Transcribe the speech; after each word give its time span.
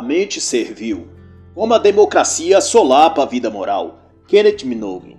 A 0.00 0.02
mente 0.02 0.40
servil. 0.40 1.08
Como 1.54 1.74
a 1.74 1.78
democracia 1.78 2.58
solapa 2.62 3.22
a 3.22 3.26
vida 3.26 3.50
moral. 3.50 3.98
Kenneth 4.26 4.64
Minogue. 4.64 5.18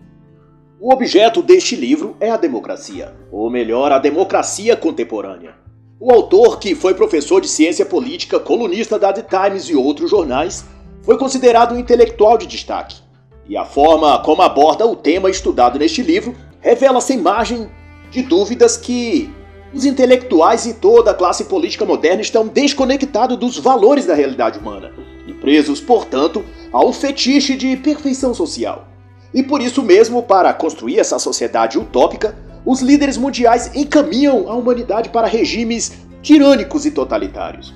O 0.80 0.92
objeto 0.92 1.44
deste 1.44 1.76
livro 1.76 2.18
é 2.20 2.32
a 2.32 2.36
democracia, 2.36 3.16
ou 3.32 3.48
melhor, 3.48 3.92
a 3.92 4.00
democracia 4.00 4.76
contemporânea. 4.76 5.54
O 6.00 6.12
autor, 6.12 6.58
que 6.58 6.74
foi 6.74 6.96
professor 6.96 7.40
de 7.40 7.48
ciência 7.48 7.86
política, 7.86 8.40
colunista 8.40 8.98
da 8.98 9.14
The 9.14 9.22
Times 9.22 9.66
e 9.66 9.76
outros 9.76 10.10
jornais, 10.10 10.66
foi 11.04 11.16
considerado 11.16 11.76
um 11.76 11.80
intelectual 11.80 12.36
de 12.36 12.48
destaque. 12.48 13.04
E 13.48 13.56
a 13.56 13.66
forma 13.66 14.18
como 14.24 14.42
aborda 14.42 14.84
o 14.88 14.96
tema 14.96 15.30
estudado 15.30 15.78
neste 15.78 16.02
livro 16.02 16.36
revela 16.60 17.02
sem 17.02 17.20
margem 17.20 17.70
de 18.10 18.24
dúvidas 18.24 18.78
que 18.78 19.32
os 19.74 19.86
intelectuais 19.86 20.66
e 20.66 20.74
toda 20.74 21.12
a 21.12 21.14
classe 21.14 21.46
política 21.46 21.86
moderna 21.86 22.22
estão 22.22 22.48
desconectados 22.48 23.38
dos 23.38 23.58
valores 23.58 24.06
da 24.06 24.14
realidade 24.14 24.60
humana 24.60 24.92
e 25.26 25.34
presos, 25.34 25.80
portanto, 25.80 26.44
ao 26.72 26.92
fetiche 26.92 27.56
de 27.56 27.78
perfeição 27.78 28.34
social. 28.34 28.88
E 29.34 29.42
por 29.42 29.62
isso 29.62 29.82
mesmo, 29.82 30.24
para 30.24 30.54
construir 30.54 31.00
essa 31.00 31.18
sociedade 31.18 31.78
utópica, 31.78 32.36
os 32.66 32.82
líderes 32.82 33.18
mundiais 33.18 33.72
encaminham 33.74 34.50
a 34.50 34.56
humanidade 34.56 35.10
para 35.10 35.28
regimes 35.28 35.94
tirânicos 36.22 36.86
e 36.86 36.92
totalitários. 36.92 37.74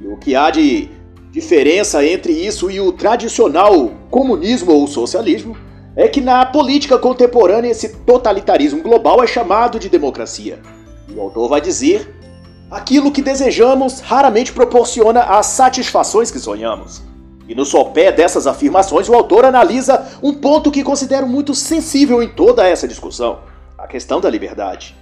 E 0.00 0.06
o 0.06 0.16
que 0.16 0.34
há 0.34 0.50
de 0.50 0.88
diferença 1.32 2.04
entre 2.04 2.32
isso 2.32 2.70
e 2.70 2.80
o 2.80 2.92
tradicional 2.92 3.92
comunismo 4.10 4.72
ou 4.72 4.86
socialismo 4.86 5.56
é 5.96 6.06
que 6.06 6.20
na 6.20 6.44
política 6.46 6.98
contemporânea 6.98 7.70
esse 7.70 7.88
totalitarismo 7.88 8.82
global 8.82 9.22
é 9.22 9.26
chamado 9.26 9.78
de 9.78 9.88
democracia. 9.88 10.60
O 11.16 11.20
autor 11.20 11.48
vai 11.48 11.60
dizer: 11.60 12.14
aquilo 12.70 13.10
que 13.10 13.22
desejamos 13.22 14.00
raramente 14.00 14.52
proporciona 14.52 15.22
as 15.22 15.46
satisfações 15.46 16.30
que 16.30 16.38
sonhamos. 16.38 17.02
E 17.48 17.54
no 17.54 17.64
sopé 17.64 18.12
dessas 18.12 18.46
afirmações, 18.46 19.08
o 19.08 19.14
autor 19.14 19.44
analisa 19.44 20.06
um 20.22 20.32
ponto 20.32 20.70
que 20.70 20.84
considero 20.84 21.26
muito 21.26 21.52
sensível 21.52 22.22
em 22.22 22.28
toda 22.28 22.66
essa 22.66 22.86
discussão: 22.86 23.40
a 23.76 23.86
questão 23.86 24.20
da 24.20 24.30
liberdade. 24.30 24.96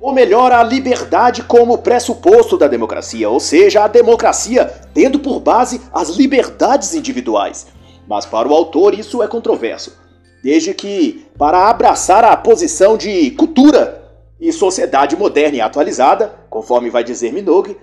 Ou 0.00 0.12
melhor, 0.12 0.52
a 0.52 0.62
liberdade 0.62 1.42
como 1.44 1.78
pressuposto 1.78 2.58
da 2.58 2.68
democracia, 2.68 3.30
ou 3.30 3.40
seja, 3.40 3.84
a 3.84 3.88
democracia 3.88 4.70
tendo 4.92 5.18
por 5.18 5.40
base 5.40 5.80
as 5.94 6.10
liberdades 6.10 6.92
individuais. 6.92 7.68
Mas 8.06 8.26
para 8.26 8.46
o 8.46 8.52
autor 8.52 8.92
isso 8.92 9.22
é 9.22 9.26
controverso, 9.26 9.96
desde 10.42 10.74
que, 10.74 11.26
para 11.38 11.70
abraçar 11.70 12.22
a 12.22 12.36
posição 12.36 12.98
de 12.98 13.30
cultura 13.30 14.03
e 14.40 14.52
sociedade 14.52 15.16
moderna 15.16 15.56
e 15.56 15.60
atualizada, 15.60 16.34
conforme 16.50 16.90
vai 16.90 17.04
dizer 17.04 17.32
Minogue, 17.32 17.76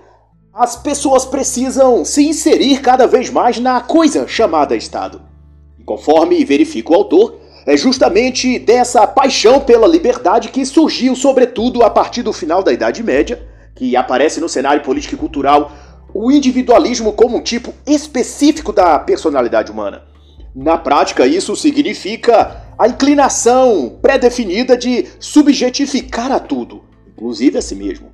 as 0.52 0.76
pessoas 0.76 1.24
precisam 1.24 2.04
se 2.04 2.22
inserir 2.22 2.80
cada 2.80 3.06
vez 3.06 3.30
mais 3.30 3.58
na 3.58 3.80
coisa 3.80 4.28
chamada 4.28 4.76
Estado. 4.76 5.22
E 5.78 5.82
conforme 5.82 6.44
verifica 6.44 6.92
o 6.92 6.94
autor, 6.94 7.38
é 7.64 7.76
justamente 7.76 8.58
dessa 8.58 9.06
paixão 9.06 9.60
pela 9.60 9.86
liberdade 9.86 10.48
que 10.48 10.64
surgiu, 10.66 11.16
sobretudo 11.16 11.82
a 11.82 11.88
partir 11.88 12.22
do 12.22 12.32
final 12.32 12.62
da 12.62 12.72
Idade 12.72 13.02
Média, 13.02 13.48
que 13.74 13.96
aparece 13.96 14.40
no 14.40 14.48
cenário 14.48 14.82
político 14.82 15.14
e 15.14 15.18
cultural 15.18 15.72
o 16.14 16.30
individualismo 16.30 17.12
como 17.12 17.38
um 17.38 17.42
tipo 17.42 17.72
específico 17.86 18.72
da 18.72 18.98
personalidade 18.98 19.72
humana. 19.72 20.02
Na 20.54 20.76
prática, 20.76 21.26
isso 21.26 21.56
significa 21.56 22.61
a 22.78 22.88
inclinação 22.88 23.98
pré-definida 24.00 24.76
de 24.76 25.06
subjetificar 25.18 26.32
a 26.32 26.40
tudo, 26.40 26.82
inclusive 27.12 27.58
a 27.58 27.62
si 27.62 27.74
mesmo. 27.74 28.12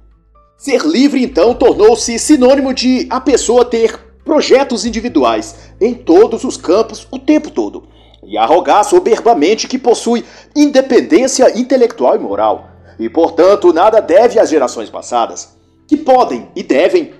Ser 0.56 0.83
livre, 0.83 1.23
então, 1.23 1.55
tornou-se 1.55 2.19
sinônimo 2.19 2.75
de 2.75 3.06
a 3.11 3.20
pessoa 3.20 3.65
ter 3.65 3.98
projetos 4.25 4.84
individuais 4.84 5.55
em 5.81 5.95
todos 5.95 6.45
os 6.45 6.56
campos 6.56 7.06
o 7.10 7.19
tempo 7.19 7.50
todo 7.50 7.88
e 8.22 8.37
arrogar 8.37 8.84
soberbamente 8.84 9.66
que 9.66 9.78
possui 9.78 10.25
independência 10.55 11.59
intelectual 11.59 12.16
e 12.16 12.19
moral, 12.19 12.69
e 12.99 13.09
portanto 13.09 13.72
nada 13.72 14.00
deve 14.00 14.38
às 14.38 14.50
gerações 14.50 14.91
passadas, 14.91 15.56
que 15.87 15.97
podem 15.97 16.49
e 16.54 16.62
devem, 16.62 17.15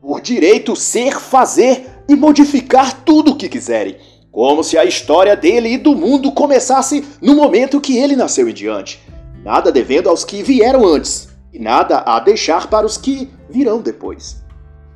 por 0.00 0.20
direito, 0.20 0.76
ser, 0.76 1.18
fazer 1.18 1.86
e 2.08 2.14
modificar 2.14 3.02
tudo 3.02 3.32
o 3.32 3.36
que 3.36 3.48
quiserem, 3.48 3.96
como 4.32 4.64
se 4.64 4.78
a 4.78 4.84
história 4.84 5.36
dele 5.36 5.74
e 5.74 5.78
do 5.78 5.94
mundo 5.94 6.32
começasse 6.32 7.04
no 7.20 7.36
momento 7.36 7.80
que 7.80 7.98
ele 7.98 8.16
nasceu 8.16 8.48
em 8.48 8.54
diante, 8.54 8.98
nada 9.44 9.70
devendo 9.70 10.08
aos 10.08 10.24
que 10.24 10.42
vieram 10.42 10.86
antes, 10.86 11.28
e 11.52 11.58
nada 11.58 11.98
a 11.98 12.18
deixar 12.18 12.66
para 12.68 12.86
os 12.86 12.96
que 12.96 13.28
virão 13.50 13.82
depois. 13.82 14.42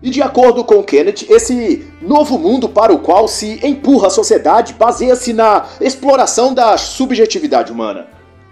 E 0.02 0.08
de 0.08 0.22
acordo 0.22 0.64
com 0.64 0.82
Kenneth, 0.82 1.26
esse 1.28 1.86
novo 2.00 2.38
mundo 2.38 2.68
para 2.68 2.94
o 2.94 2.98
qual 2.98 3.28
se 3.28 3.60
empurra 3.62 4.06
a 4.06 4.10
sociedade 4.10 4.72
baseia-se 4.72 5.34
na 5.34 5.66
exploração 5.80 6.54
da 6.54 6.78
subjetividade 6.78 7.70
humana. 7.70 8.06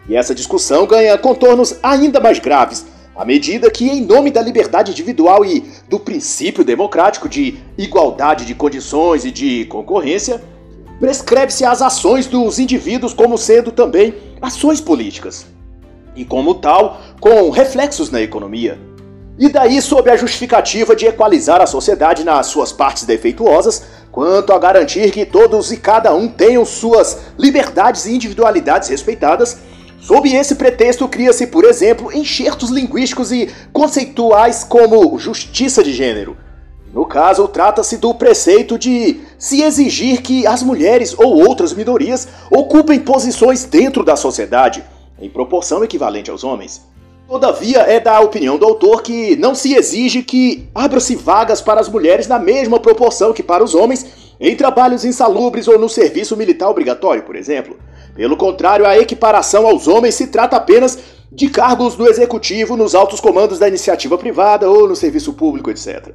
E 0.06 0.14
essa 0.14 0.34
discussão 0.34 0.86
ganha 0.86 1.16
contornos 1.16 1.76
ainda 1.82 2.20
mais 2.20 2.38
graves 2.38 2.84
à 3.16 3.24
medida 3.24 3.70
que, 3.70 3.88
em 3.88 4.04
nome 4.04 4.30
da 4.30 4.42
liberdade 4.42 4.90
individual 4.90 5.44
e 5.44 5.64
do 5.88 6.00
princípio 6.00 6.64
democrático 6.64 7.28
de 7.28 7.58
igualdade 7.78 8.44
de 8.44 8.54
condições 8.54 9.24
e 9.24 9.30
de 9.30 9.64
concorrência, 9.66 10.42
prescreve-se 11.00 11.64
as 11.64 11.82
ações 11.82 12.26
dos 12.26 12.58
indivíduos 12.58 13.12
como 13.12 13.36
sendo 13.36 13.72
também 13.72 14.14
ações 14.40 14.80
políticas. 14.80 15.46
E 16.14 16.24
como 16.24 16.54
tal, 16.54 17.00
com 17.20 17.50
reflexos 17.50 18.10
na 18.10 18.20
economia. 18.20 18.78
E 19.36 19.48
daí, 19.48 19.82
sob 19.82 20.08
a 20.08 20.16
justificativa 20.16 20.94
de 20.94 21.06
equalizar 21.06 21.60
a 21.60 21.66
sociedade 21.66 22.22
nas 22.22 22.46
suas 22.46 22.72
partes 22.72 23.02
defeituosas, 23.02 23.82
quanto 24.12 24.52
a 24.52 24.58
garantir 24.60 25.10
que 25.10 25.26
todos 25.26 25.72
e 25.72 25.76
cada 25.76 26.14
um 26.14 26.28
tenham 26.28 26.64
suas 26.64 27.18
liberdades 27.36 28.06
e 28.06 28.14
individualidades 28.14 28.88
respeitadas, 28.88 29.58
sob 30.00 30.32
esse 30.32 30.54
pretexto 30.54 31.08
cria-se, 31.08 31.48
por 31.48 31.64
exemplo, 31.64 32.12
enxertos 32.12 32.70
linguísticos 32.70 33.32
e 33.32 33.50
conceituais 33.72 34.62
como 34.62 35.18
justiça 35.18 35.82
de 35.82 35.92
gênero. 35.92 36.36
No 36.94 37.04
caso, 37.04 37.48
trata-se 37.48 37.96
do 37.96 38.14
preceito 38.14 38.78
de 38.78 39.20
se 39.36 39.62
exigir 39.62 40.22
que 40.22 40.46
as 40.46 40.62
mulheres 40.62 41.12
ou 41.18 41.44
outras 41.44 41.74
minorias 41.74 42.28
ocupem 42.48 43.00
posições 43.00 43.64
dentro 43.64 44.04
da 44.04 44.14
sociedade, 44.14 44.84
em 45.20 45.28
proporção 45.28 45.82
equivalente 45.82 46.30
aos 46.30 46.44
homens. 46.44 46.86
Todavia, 47.26 47.80
é 47.80 47.98
da 47.98 48.20
opinião 48.20 48.56
do 48.56 48.64
autor 48.64 49.02
que 49.02 49.34
não 49.34 49.56
se 49.56 49.74
exige 49.74 50.22
que 50.22 50.68
abra-se 50.72 51.16
vagas 51.16 51.60
para 51.60 51.80
as 51.80 51.88
mulheres 51.88 52.28
na 52.28 52.38
mesma 52.38 52.78
proporção 52.78 53.32
que 53.32 53.42
para 53.42 53.64
os 53.64 53.74
homens 53.74 54.34
em 54.38 54.54
trabalhos 54.54 55.04
insalubres 55.04 55.66
ou 55.66 55.76
no 55.76 55.88
serviço 55.88 56.36
militar 56.36 56.68
obrigatório, 56.68 57.24
por 57.24 57.34
exemplo. 57.34 57.76
Pelo 58.14 58.36
contrário, 58.36 58.86
a 58.86 58.96
equiparação 58.96 59.66
aos 59.66 59.88
homens 59.88 60.14
se 60.14 60.28
trata 60.28 60.56
apenas 60.56 60.96
de 61.32 61.48
cargos 61.48 61.96
do 61.96 62.06
executivo 62.06 62.76
nos 62.76 62.94
altos 62.94 63.18
comandos 63.18 63.58
da 63.58 63.66
iniciativa 63.66 64.16
privada 64.16 64.70
ou 64.70 64.86
no 64.86 64.94
serviço 64.94 65.32
público, 65.32 65.70
etc. 65.70 66.14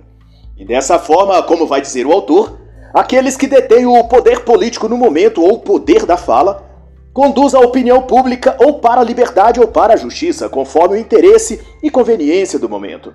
E 0.60 0.66
dessa 0.66 1.00
forma, 1.00 1.42
como 1.42 1.66
vai 1.66 1.80
dizer 1.80 2.06
o 2.06 2.12
autor, 2.12 2.60
aqueles 2.94 3.38
que 3.38 3.48
detêm 3.48 3.86
o 3.86 4.04
poder 4.04 4.42
político 4.42 4.90
no 4.90 4.98
momento 4.98 5.42
ou 5.42 5.54
o 5.54 5.60
poder 5.60 6.06
da 6.06 6.18
fala 6.18 6.68
conduz 7.14 7.56
a 7.56 7.60
opinião 7.60 8.02
pública 8.02 8.58
ou 8.60 8.80
para 8.80 9.00
a 9.00 9.04
liberdade 9.04 9.60
ou 9.62 9.68
para 9.70 9.94
a 9.94 9.98
justiça, 9.98 10.50
conforme 10.50 10.98
o 10.98 11.00
interesse 11.00 11.62
e 11.82 11.90
conveniência 11.90 12.60
do 12.60 12.68
momento. 12.68 13.14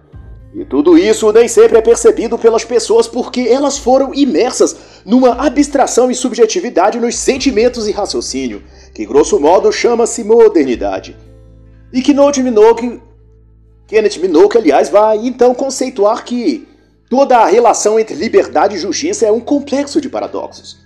E 0.55 0.65
tudo 0.65 0.97
isso 0.97 1.31
nem 1.33 1.47
sempre 1.47 1.77
é 1.77 1.83
percebido 1.83 2.39
pelas 2.39 2.65
pessoas 2.65 3.07
porque 3.07 3.41
elas 3.43 3.77
foram 3.77 4.15
imersas 4.15 5.03
numa 5.05 5.33
abstração 5.47 6.11
e 6.11 6.15
subjetividade 6.15 6.99
nos 6.99 7.17
sentimentos 7.17 7.87
e 7.87 7.93
raciocínio, 7.93 8.63
que 8.95 9.05
grosso 9.05 9.39
modo 9.39 9.71
chama-se 9.71 10.25
modernidade. 10.25 11.15
E 11.93 12.01
que 12.01 12.15
Kenneth 13.87 14.19
Minogue, 14.19 14.57
aliás, 14.57 14.89
vai 14.89 15.19
então 15.27 15.55
conceituar 15.55 16.25
que 16.25 16.74
toda 17.15 17.39
a 17.39 17.47
relação 17.47 17.97
entre 17.97 18.13
liberdade 18.13 18.75
e 18.75 18.79
justiça 18.79 19.25
é 19.25 19.31
um 19.31 19.39
complexo 19.39 20.01
de 20.01 20.09
paradoxos. 20.09 20.79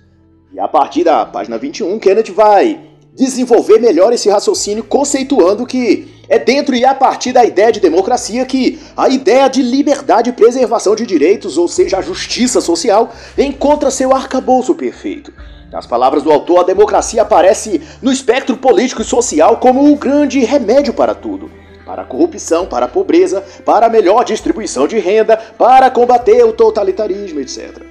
E 0.53 0.59
a 0.59 0.67
partir 0.67 1.03
da 1.03 1.25
página 1.25 1.57
21, 1.57 1.97
Kenneth 1.97 2.31
vai 2.31 2.79
desenvolver 3.15 3.79
melhor 3.79 4.13
esse 4.13 4.29
raciocínio, 4.29 4.83
conceituando 4.83 5.65
que 5.65 6.07
é 6.29 6.37
dentro 6.37 6.75
e 6.75 6.85
a 6.85 6.93
partir 6.93 7.31
da 7.31 7.43
ideia 7.43 7.71
de 7.71 7.79
democracia 7.79 8.45
que 8.45 8.79
a 8.95 9.09
ideia 9.09 9.47
de 9.47 9.63
liberdade 9.63 10.29
e 10.29 10.33
preservação 10.33 10.95
de 10.95 11.03
direitos, 11.03 11.57
ou 11.57 11.67
seja, 11.67 11.97
a 11.97 12.01
justiça 12.03 12.61
social, 12.61 13.11
encontra 13.35 13.89
seu 13.89 14.13
arcabouço 14.13 14.75
perfeito. 14.75 15.33
Nas 15.71 15.87
palavras 15.87 16.21
do 16.21 16.31
autor, 16.31 16.59
a 16.59 16.63
democracia 16.63 17.23
aparece 17.23 17.81
no 18.03 18.11
espectro 18.11 18.55
político 18.55 19.01
e 19.01 19.05
social 19.05 19.57
como 19.57 19.91
o 19.91 19.95
grande 19.95 20.41
remédio 20.41 20.93
para 20.93 21.15
tudo. 21.15 21.49
Para 21.89 22.03
a 22.03 22.05
corrupção, 22.05 22.67
para 22.67 22.85
a 22.85 22.87
pobreza, 22.87 23.43
para 23.65 23.87
a 23.87 23.89
melhor 23.89 24.23
distribuição 24.23 24.87
de 24.87 24.99
renda, 24.99 25.35
para 25.57 25.89
combater 25.89 26.45
o 26.45 26.53
totalitarismo, 26.53 27.39
etc. 27.39 27.81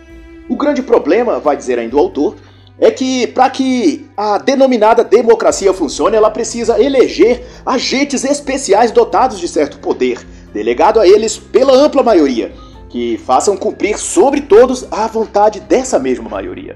O 0.48 0.54
grande 0.54 0.82
problema, 0.82 1.40
vai 1.40 1.56
dizer 1.56 1.80
ainda 1.80 1.96
o 1.96 1.98
autor, 1.98 2.36
é 2.78 2.92
que 2.92 3.26
para 3.26 3.50
que 3.50 4.08
a 4.16 4.38
denominada 4.38 5.02
democracia 5.02 5.74
funcione, 5.74 6.14
ela 6.14 6.30
precisa 6.30 6.80
eleger 6.80 7.44
agentes 7.66 8.22
especiais 8.22 8.92
dotados 8.92 9.40
de 9.40 9.48
certo 9.48 9.80
poder, 9.80 10.24
delegado 10.54 11.00
a 11.00 11.08
eles 11.08 11.36
pela 11.36 11.74
ampla 11.74 12.00
maioria. 12.04 12.52
que 12.88 13.18
façam 13.18 13.56
cumprir 13.56 13.98
sobre 13.98 14.42
todos 14.42 14.86
a 14.92 15.08
vontade 15.08 15.60
dessa 15.60 15.98
mesma 15.98 16.30
maioria. 16.30 16.74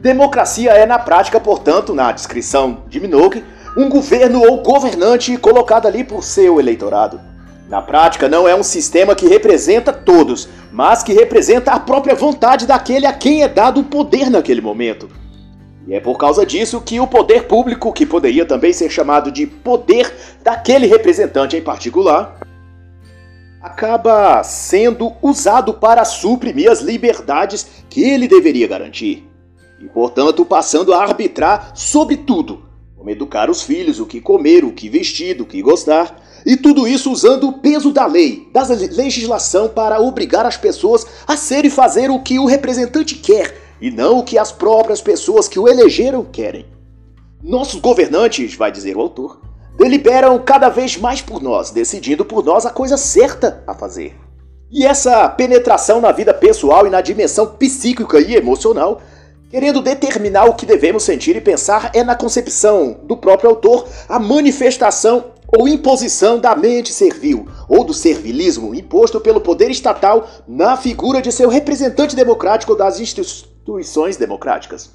Democracia 0.00 0.70
é, 0.70 0.86
na 0.86 0.98
prática, 0.98 1.38
portanto, 1.38 1.92
na 1.92 2.12
descrição 2.12 2.84
de 2.88 2.98
Minogue, 2.98 3.44
um 3.76 3.88
governo 3.88 4.42
ou 4.42 4.62
governante 4.62 5.36
colocado 5.36 5.86
ali 5.86 6.04
por 6.04 6.22
seu 6.22 6.60
eleitorado. 6.60 7.20
Na 7.68 7.82
prática, 7.82 8.28
não 8.28 8.46
é 8.46 8.54
um 8.54 8.62
sistema 8.62 9.14
que 9.14 9.26
representa 9.26 9.92
todos, 9.92 10.48
mas 10.70 11.02
que 11.02 11.12
representa 11.12 11.72
a 11.72 11.80
própria 11.80 12.14
vontade 12.14 12.66
daquele 12.66 13.06
a 13.06 13.12
quem 13.12 13.42
é 13.42 13.48
dado 13.48 13.80
o 13.80 13.84
poder 13.84 14.30
naquele 14.30 14.60
momento. 14.60 15.08
E 15.86 15.94
é 15.94 16.00
por 16.00 16.16
causa 16.16 16.46
disso 16.46 16.80
que 16.80 17.00
o 17.00 17.06
poder 17.06 17.46
público, 17.46 17.92
que 17.92 18.06
poderia 18.06 18.46
também 18.46 18.72
ser 18.72 18.90
chamado 18.90 19.30
de 19.30 19.46
poder 19.46 20.12
daquele 20.42 20.86
representante 20.86 21.56
em 21.56 21.62
particular, 21.62 22.38
acaba 23.60 24.42
sendo 24.42 25.12
usado 25.22 25.74
para 25.74 26.04
suprimir 26.04 26.70
as 26.70 26.80
liberdades 26.80 27.66
que 27.88 28.02
ele 28.02 28.28
deveria 28.28 28.68
garantir. 28.68 29.28
E, 29.80 29.86
portanto, 29.86 30.44
passando 30.44 30.92
a 30.94 31.02
arbitrar 31.02 31.72
sobre 31.74 32.16
tudo, 32.16 32.63
como 33.04 33.10
educar 33.10 33.50
os 33.50 33.62
filhos, 33.62 34.00
o 34.00 34.06
que 34.06 34.18
comer, 34.18 34.64
o 34.64 34.72
que 34.72 34.88
vestir, 34.88 35.38
o 35.38 35.44
que 35.44 35.60
gostar, 35.60 36.22
e 36.46 36.56
tudo 36.56 36.88
isso 36.88 37.12
usando 37.12 37.48
o 37.48 37.52
peso 37.52 37.92
da 37.92 38.06
lei, 38.06 38.48
da 38.50 38.62
legislação 38.62 39.68
para 39.68 40.00
obrigar 40.00 40.46
as 40.46 40.56
pessoas 40.56 41.06
a 41.26 41.36
ser 41.36 41.66
e 41.66 41.70
fazer 41.70 42.10
o 42.10 42.22
que 42.22 42.38
o 42.38 42.46
representante 42.46 43.16
quer 43.16 43.60
e 43.78 43.90
não 43.90 44.20
o 44.20 44.24
que 44.24 44.38
as 44.38 44.50
próprias 44.50 45.02
pessoas 45.02 45.46
que 45.46 45.58
o 45.58 45.68
elegeram 45.68 46.24
querem. 46.24 46.64
Nossos 47.42 47.78
governantes, 47.78 48.54
vai 48.54 48.72
dizer 48.72 48.96
o 48.96 49.00
autor, 49.02 49.38
deliberam 49.76 50.38
cada 50.38 50.70
vez 50.70 50.96
mais 50.96 51.20
por 51.20 51.42
nós, 51.42 51.70
decidindo 51.70 52.24
por 52.24 52.42
nós 52.42 52.64
a 52.64 52.70
coisa 52.70 52.96
certa 52.96 53.62
a 53.66 53.74
fazer. 53.74 54.16
E 54.70 54.86
essa 54.86 55.28
penetração 55.28 56.00
na 56.00 56.10
vida 56.10 56.32
pessoal 56.32 56.86
e 56.86 56.90
na 56.90 57.02
dimensão 57.02 57.48
psíquica 57.48 58.18
e 58.18 58.34
emocional, 58.34 59.02
querendo 59.54 59.80
determinar 59.80 60.46
o 60.46 60.54
que 60.54 60.66
devemos 60.66 61.04
sentir 61.04 61.36
e 61.36 61.40
pensar, 61.40 61.92
é 61.94 62.02
na 62.02 62.16
concepção 62.16 62.98
do 63.04 63.16
próprio 63.16 63.50
autor 63.50 63.86
a 64.08 64.18
manifestação 64.18 65.26
ou 65.46 65.68
imposição 65.68 66.40
da 66.40 66.56
mente 66.56 66.92
servil, 66.92 67.46
ou 67.68 67.84
do 67.84 67.94
servilismo 67.94 68.74
imposto 68.74 69.20
pelo 69.20 69.40
poder 69.40 69.70
estatal 69.70 70.28
na 70.48 70.76
figura 70.76 71.22
de 71.22 71.30
seu 71.30 71.48
representante 71.48 72.16
democrático 72.16 72.74
das 72.74 72.98
instituições 72.98 74.16
democráticas. 74.16 74.90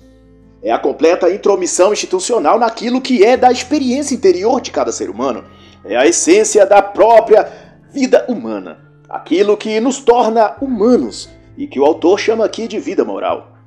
É 0.61 0.73
a 0.73 0.77
completa 0.77 1.33
intromissão 1.33 1.93
institucional 1.93 2.59
naquilo 2.59 2.99
que 2.99 3.23
é 3.23 3.37
da 3.37 3.53
experiência 3.53 4.13
interior 4.13 4.59
de 4.59 4.71
cada 4.71 4.91
ser 4.91 5.09
humano. 5.09 5.45
É 5.85 5.95
a 5.95 6.05
essência 6.05 6.65
da 6.65 6.81
própria 6.81 7.49
vida 7.93 8.25
humana. 8.27 8.77
Aquilo 9.09 9.55
que 9.55 9.79
nos 9.79 9.99
torna 9.99 10.57
humanos 10.59 11.29
e 11.57 11.65
que 11.65 11.79
o 11.79 11.85
autor 11.85 12.19
chama 12.19 12.43
aqui 12.43 12.67
de 12.67 12.77
vida 12.77 13.05
moral. 13.05 13.58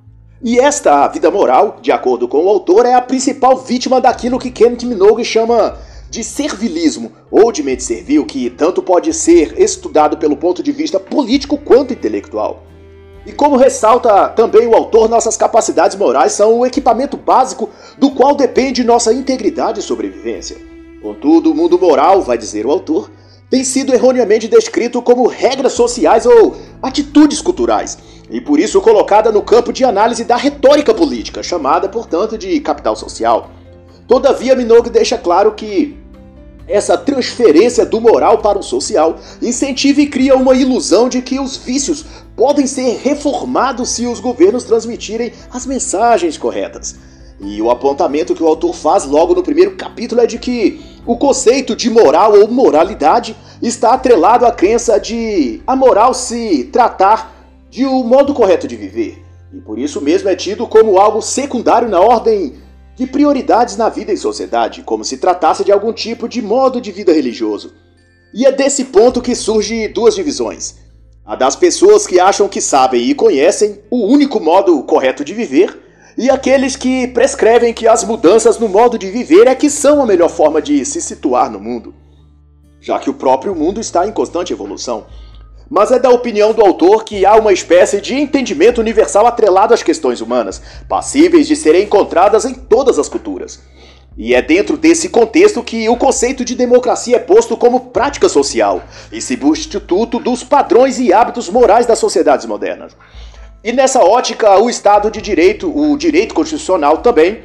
E 0.44 0.58
esta 0.58 1.06
vida 1.06 1.30
moral, 1.30 1.76
de 1.80 1.92
acordo 1.92 2.26
com 2.26 2.44
o 2.44 2.48
autor, 2.48 2.84
é 2.84 2.94
a 2.94 3.00
principal 3.00 3.56
vítima 3.58 4.00
daquilo 4.00 4.40
que 4.40 4.50
Kenneth 4.50 4.84
Minogue 4.84 5.24
chama 5.24 5.78
de 6.10 6.24
servilismo 6.24 7.12
ou 7.30 7.52
de 7.52 7.62
mente 7.62 7.84
servil, 7.84 8.26
que 8.26 8.50
tanto 8.50 8.82
pode 8.82 9.14
ser 9.14 9.54
estudado 9.56 10.16
pelo 10.16 10.36
ponto 10.36 10.60
de 10.60 10.72
vista 10.72 10.98
político 10.98 11.56
quanto 11.56 11.92
intelectual. 11.92 12.64
E 13.24 13.30
como 13.30 13.56
ressalta 13.56 14.30
também 14.30 14.66
o 14.66 14.74
autor, 14.74 15.08
nossas 15.08 15.36
capacidades 15.36 15.96
morais 15.96 16.32
são 16.32 16.58
o 16.58 16.66
equipamento 16.66 17.16
básico 17.16 17.70
do 17.96 18.10
qual 18.10 18.34
depende 18.34 18.82
nossa 18.82 19.12
integridade 19.12 19.78
e 19.78 19.82
sobrevivência. 19.82 20.56
Contudo, 21.00 21.52
o 21.52 21.54
mundo 21.54 21.78
moral, 21.78 22.20
vai 22.20 22.36
dizer 22.36 22.66
o 22.66 22.70
autor, 22.72 23.08
tem 23.52 23.64
sido 23.64 23.92
erroneamente 23.92 24.48
descrito 24.48 25.02
como 25.02 25.28
regras 25.28 25.74
sociais 25.74 26.24
ou 26.24 26.56
atitudes 26.82 27.42
culturais, 27.42 27.98
e 28.30 28.40
por 28.40 28.58
isso 28.58 28.80
colocada 28.80 29.30
no 29.30 29.42
campo 29.42 29.74
de 29.74 29.84
análise 29.84 30.24
da 30.24 30.36
retórica 30.36 30.94
política, 30.94 31.42
chamada, 31.42 31.86
portanto, 31.86 32.38
de 32.38 32.58
capital 32.60 32.96
social. 32.96 33.50
Todavia, 34.08 34.56
Minogue 34.56 34.88
deixa 34.88 35.18
claro 35.18 35.52
que 35.52 35.98
essa 36.66 36.96
transferência 36.96 37.84
do 37.84 38.00
moral 38.00 38.38
para 38.38 38.58
o 38.58 38.62
social 38.62 39.18
incentiva 39.42 40.00
e 40.00 40.06
cria 40.06 40.34
uma 40.34 40.54
ilusão 40.54 41.10
de 41.10 41.20
que 41.20 41.38
os 41.38 41.54
vícios 41.54 42.06
podem 42.34 42.66
ser 42.66 43.00
reformados 43.02 43.90
se 43.90 44.06
os 44.06 44.18
governos 44.18 44.64
transmitirem 44.64 45.30
as 45.52 45.66
mensagens 45.66 46.38
corretas. 46.38 46.96
E 47.42 47.60
o 47.60 47.70
apontamento 47.70 48.34
que 48.34 48.42
o 48.42 48.46
autor 48.46 48.72
faz 48.74 49.04
logo 49.04 49.34
no 49.34 49.42
primeiro 49.42 49.72
capítulo 49.72 50.20
é 50.20 50.26
de 50.26 50.38
que 50.38 50.80
o 51.04 51.16
conceito 51.16 51.74
de 51.74 51.90
moral 51.90 52.38
ou 52.38 52.46
moralidade 52.46 53.36
está 53.60 53.94
atrelado 53.94 54.46
à 54.46 54.52
crença 54.52 54.98
de 54.98 55.60
a 55.66 55.74
moral 55.74 56.14
se 56.14 56.64
tratar 56.72 57.34
de 57.68 57.84
um 57.84 58.04
modo 58.04 58.32
correto 58.32 58.68
de 58.68 58.76
viver. 58.76 59.24
E 59.52 59.60
por 59.60 59.78
isso 59.78 60.00
mesmo 60.00 60.28
é 60.28 60.36
tido 60.36 60.66
como 60.68 60.98
algo 60.98 61.20
secundário 61.20 61.88
na 61.88 62.00
ordem 62.00 62.54
de 62.94 63.06
prioridades 63.06 63.76
na 63.76 63.88
vida 63.88 64.12
em 64.12 64.16
sociedade, 64.16 64.82
como 64.82 65.04
se 65.04 65.16
tratasse 65.16 65.64
de 65.64 65.72
algum 65.72 65.92
tipo 65.92 66.28
de 66.28 66.40
modo 66.40 66.80
de 66.80 66.92
vida 66.92 67.12
religioso. 67.12 67.72
E 68.32 68.46
é 68.46 68.52
desse 68.52 68.84
ponto 68.84 69.20
que 69.20 69.34
surge 69.34 69.88
duas 69.88 70.14
divisões. 70.14 70.76
A 71.24 71.34
das 71.34 71.56
pessoas 71.56 72.06
que 72.06 72.20
acham 72.20 72.48
que 72.48 72.60
sabem 72.60 73.02
e 73.02 73.14
conhecem 73.14 73.80
o 73.90 74.06
único 74.06 74.40
modo 74.40 74.82
correto 74.84 75.24
de 75.24 75.34
viver, 75.34 75.78
e 76.16 76.30
aqueles 76.30 76.76
que 76.76 77.08
prescrevem 77.08 77.72
que 77.72 77.88
as 77.88 78.04
mudanças 78.04 78.58
no 78.58 78.68
modo 78.68 78.98
de 78.98 79.10
viver 79.10 79.46
é 79.46 79.54
que 79.54 79.70
são 79.70 80.02
a 80.02 80.06
melhor 80.06 80.28
forma 80.28 80.60
de 80.60 80.84
se 80.84 81.00
situar 81.00 81.50
no 81.50 81.58
mundo, 81.58 81.94
já 82.80 82.98
que 82.98 83.10
o 83.10 83.14
próprio 83.14 83.54
mundo 83.54 83.80
está 83.80 84.06
em 84.06 84.12
constante 84.12 84.52
evolução 84.52 85.06
mas 85.74 85.90
é 85.90 85.98
da 85.98 86.10
opinião 86.10 86.52
do 86.52 86.60
autor 86.60 87.02
que 87.02 87.24
há 87.24 87.34
uma 87.34 87.50
espécie 87.50 87.98
de 87.98 88.14
entendimento 88.14 88.78
universal 88.78 89.26
atrelado 89.26 89.72
às 89.72 89.82
questões 89.82 90.20
humanas, 90.20 90.60
passíveis 90.86 91.46
de 91.46 91.56
serem 91.56 91.84
encontradas 91.84 92.44
em 92.44 92.52
todas 92.52 92.98
as 92.98 93.08
culturas. 93.08 93.58
E 94.14 94.34
é 94.34 94.42
dentro 94.42 94.76
desse 94.76 95.08
contexto 95.08 95.62
que 95.62 95.88
o 95.88 95.96
conceito 95.96 96.44
de 96.44 96.54
democracia 96.54 97.16
é 97.16 97.18
posto 97.18 97.56
como 97.56 97.86
prática 97.86 98.28
social 98.28 98.82
e 99.10 99.18
substituto 99.22 100.18
dos 100.18 100.44
padrões 100.44 100.98
e 100.98 101.10
hábitos 101.10 101.48
morais 101.48 101.86
das 101.86 101.98
sociedades 101.98 102.44
modernas. 102.44 102.94
E 103.64 103.70
nessa 103.70 104.00
ótica, 104.00 104.60
o 104.60 104.68
Estado 104.68 105.08
de 105.08 105.22
Direito, 105.22 105.70
o 105.70 105.96
direito 105.96 106.34
constitucional 106.34 106.98
também, 106.98 107.42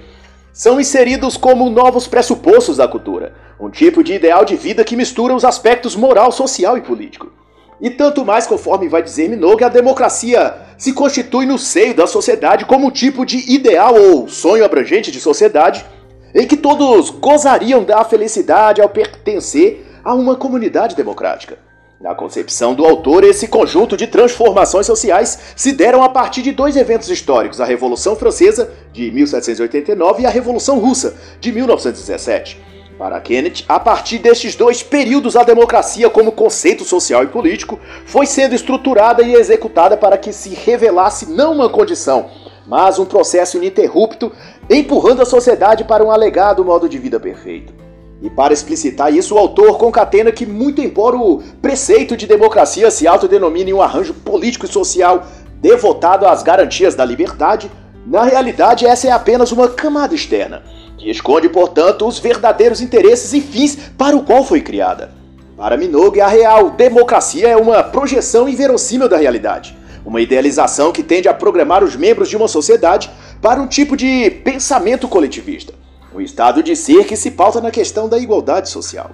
são 0.51 0.81
inseridos 0.81 1.37
como 1.37 1.69
novos 1.69 2.07
pressupostos 2.07 2.77
da 2.77 2.87
cultura, 2.87 3.33
um 3.59 3.69
tipo 3.69 4.03
de 4.03 4.13
ideal 4.13 4.43
de 4.43 4.55
vida 4.55 4.83
que 4.83 4.95
mistura 4.95 5.35
os 5.35 5.45
aspectos 5.45 5.95
moral, 5.95 6.31
social 6.31 6.75
e 6.75 6.81
político. 6.81 7.31
E 7.79 7.91
tanto 7.91 8.25
mais, 8.25 8.47
conforme 8.47 8.89
vai 8.89 9.03
dizer 9.03 9.29
Minogue, 9.29 9.63
a 9.63 9.69
democracia 9.69 10.55
se 10.75 10.93
constitui 10.93 11.45
no 11.45 11.59
seio 11.59 11.93
da 11.93 12.07
sociedade 12.07 12.65
como 12.65 12.87
um 12.87 12.91
tipo 12.91 13.23
de 13.23 13.53
ideal 13.53 13.93
ou 13.93 14.27
sonho 14.27 14.65
abrangente 14.65 15.11
de 15.11 15.19
sociedade 15.19 15.85
em 16.33 16.47
que 16.47 16.57
todos 16.57 17.11
gozariam 17.11 17.83
da 17.83 18.03
felicidade 18.03 18.81
ao 18.81 18.89
pertencer 18.89 19.85
a 20.03 20.15
uma 20.15 20.35
comunidade 20.35 20.95
democrática. 20.95 21.66
Na 21.99 22.13
concepção 22.13 22.75
do 22.75 22.85
autor, 22.85 23.23
esse 23.23 23.47
conjunto 23.47 23.97
de 23.97 24.05
transformações 24.05 24.85
sociais 24.85 25.39
se 25.55 25.71
deram 25.71 26.03
a 26.03 26.09
partir 26.09 26.43
de 26.43 26.51
dois 26.51 26.75
eventos 26.75 27.09
históricos: 27.09 27.59
a 27.59 27.65
Revolução 27.65 28.15
Francesa 28.15 28.71
de 28.93 29.09
1789 29.09 30.21
e 30.21 30.25
a 30.27 30.29
Revolução 30.29 30.77
Russa 30.77 31.15
de 31.39 31.51
1917. 31.51 32.61
Para 32.99 33.19
Kenneth, 33.19 33.63
a 33.67 33.79
partir 33.79 34.19
destes 34.19 34.55
dois 34.55 34.83
períodos, 34.83 35.35
a 35.35 35.43
democracia, 35.43 36.07
como 36.07 36.31
conceito 36.31 36.83
social 36.83 37.23
e 37.23 37.27
político, 37.27 37.79
foi 38.05 38.27
sendo 38.27 38.53
estruturada 38.53 39.23
e 39.23 39.33
executada 39.33 39.97
para 39.97 40.19
que 40.19 40.31
se 40.31 40.49
revelasse 40.49 41.31
não 41.31 41.53
uma 41.53 41.69
condição, 41.69 42.29
mas 42.67 42.99
um 42.99 43.05
processo 43.05 43.57
ininterrupto, 43.57 44.31
empurrando 44.69 45.23
a 45.23 45.25
sociedade 45.25 45.83
para 45.83 46.03
um 46.03 46.11
alegado 46.11 46.63
modo 46.63 46.87
de 46.87 46.99
vida 46.99 47.19
perfeito. 47.19 47.86
E 48.21 48.29
para 48.29 48.53
explicitar 48.53 49.13
isso, 49.13 49.35
o 49.35 49.37
autor 49.37 49.77
concatena 49.77 50.31
que, 50.31 50.45
muito 50.45 50.81
embora 50.81 51.15
o 51.15 51.41
preceito 51.61 52.17
de 52.17 52.25
democracia 52.25 52.89
se 52.89 53.07
autodenomine 53.07 53.73
um 53.73 53.81
arranjo 53.81 54.13
político 54.13 54.65
e 54.65 54.69
social 54.69 55.25
devotado 55.61 56.25
às 56.25 56.41
garantias 56.41 56.95
da 56.95 57.05
liberdade, 57.05 57.69
na 58.05 58.23
realidade 58.23 58.85
essa 58.85 59.07
é 59.07 59.11
apenas 59.11 59.51
uma 59.51 59.67
camada 59.67 60.15
externa 60.15 60.63
que 60.97 61.09
esconde, 61.11 61.47
portanto, 61.47 62.07
os 62.07 62.17
verdadeiros 62.17 62.81
interesses 62.81 63.31
e 63.31 63.39
fins 63.39 63.77
para 63.97 64.17
o 64.17 64.23
qual 64.23 64.43
foi 64.43 64.61
criada. 64.61 65.11
Para 65.55 65.77
Minogue, 65.77 66.21
a 66.21 66.27
real 66.27 66.71
democracia 66.71 67.49
é 67.49 67.57
uma 67.57 67.83
projeção 67.83 68.49
inverossímil 68.49 69.07
da 69.07 69.17
realidade, 69.17 69.77
uma 70.05 70.21
idealização 70.21 70.91
que 70.91 71.03
tende 71.03 71.27
a 71.27 71.33
programar 71.33 71.83
os 71.83 71.95
membros 71.95 72.29
de 72.29 72.37
uma 72.37 72.47
sociedade 72.47 73.09
para 73.41 73.61
um 73.61 73.67
tipo 73.67 73.95
de 73.95 74.29
pensamento 74.43 75.07
coletivista, 75.07 75.73
um 76.13 76.21
estado 76.21 76.63
de 76.63 76.75
ser 76.75 77.05
que 77.05 77.15
se 77.15 77.31
pauta 77.31 77.61
na 77.61 77.71
questão 77.71 78.07
da 78.07 78.17
igualdade 78.17 78.69
social. 78.69 79.11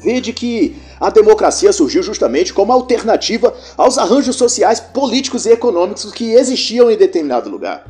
Vede 0.00 0.32
que 0.32 0.76
a 1.00 1.10
democracia 1.10 1.72
surgiu 1.72 2.02
justamente 2.02 2.54
como 2.54 2.72
alternativa 2.72 3.52
aos 3.76 3.98
arranjos 3.98 4.36
sociais, 4.36 4.78
políticos 4.78 5.44
e 5.44 5.50
econômicos 5.50 6.12
que 6.12 6.34
existiam 6.34 6.90
em 6.90 6.96
determinado 6.96 7.50
lugar 7.50 7.84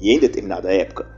e 0.00 0.12
em 0.12 0.18
determinada 0.18 0.72
época. 0.72 1.08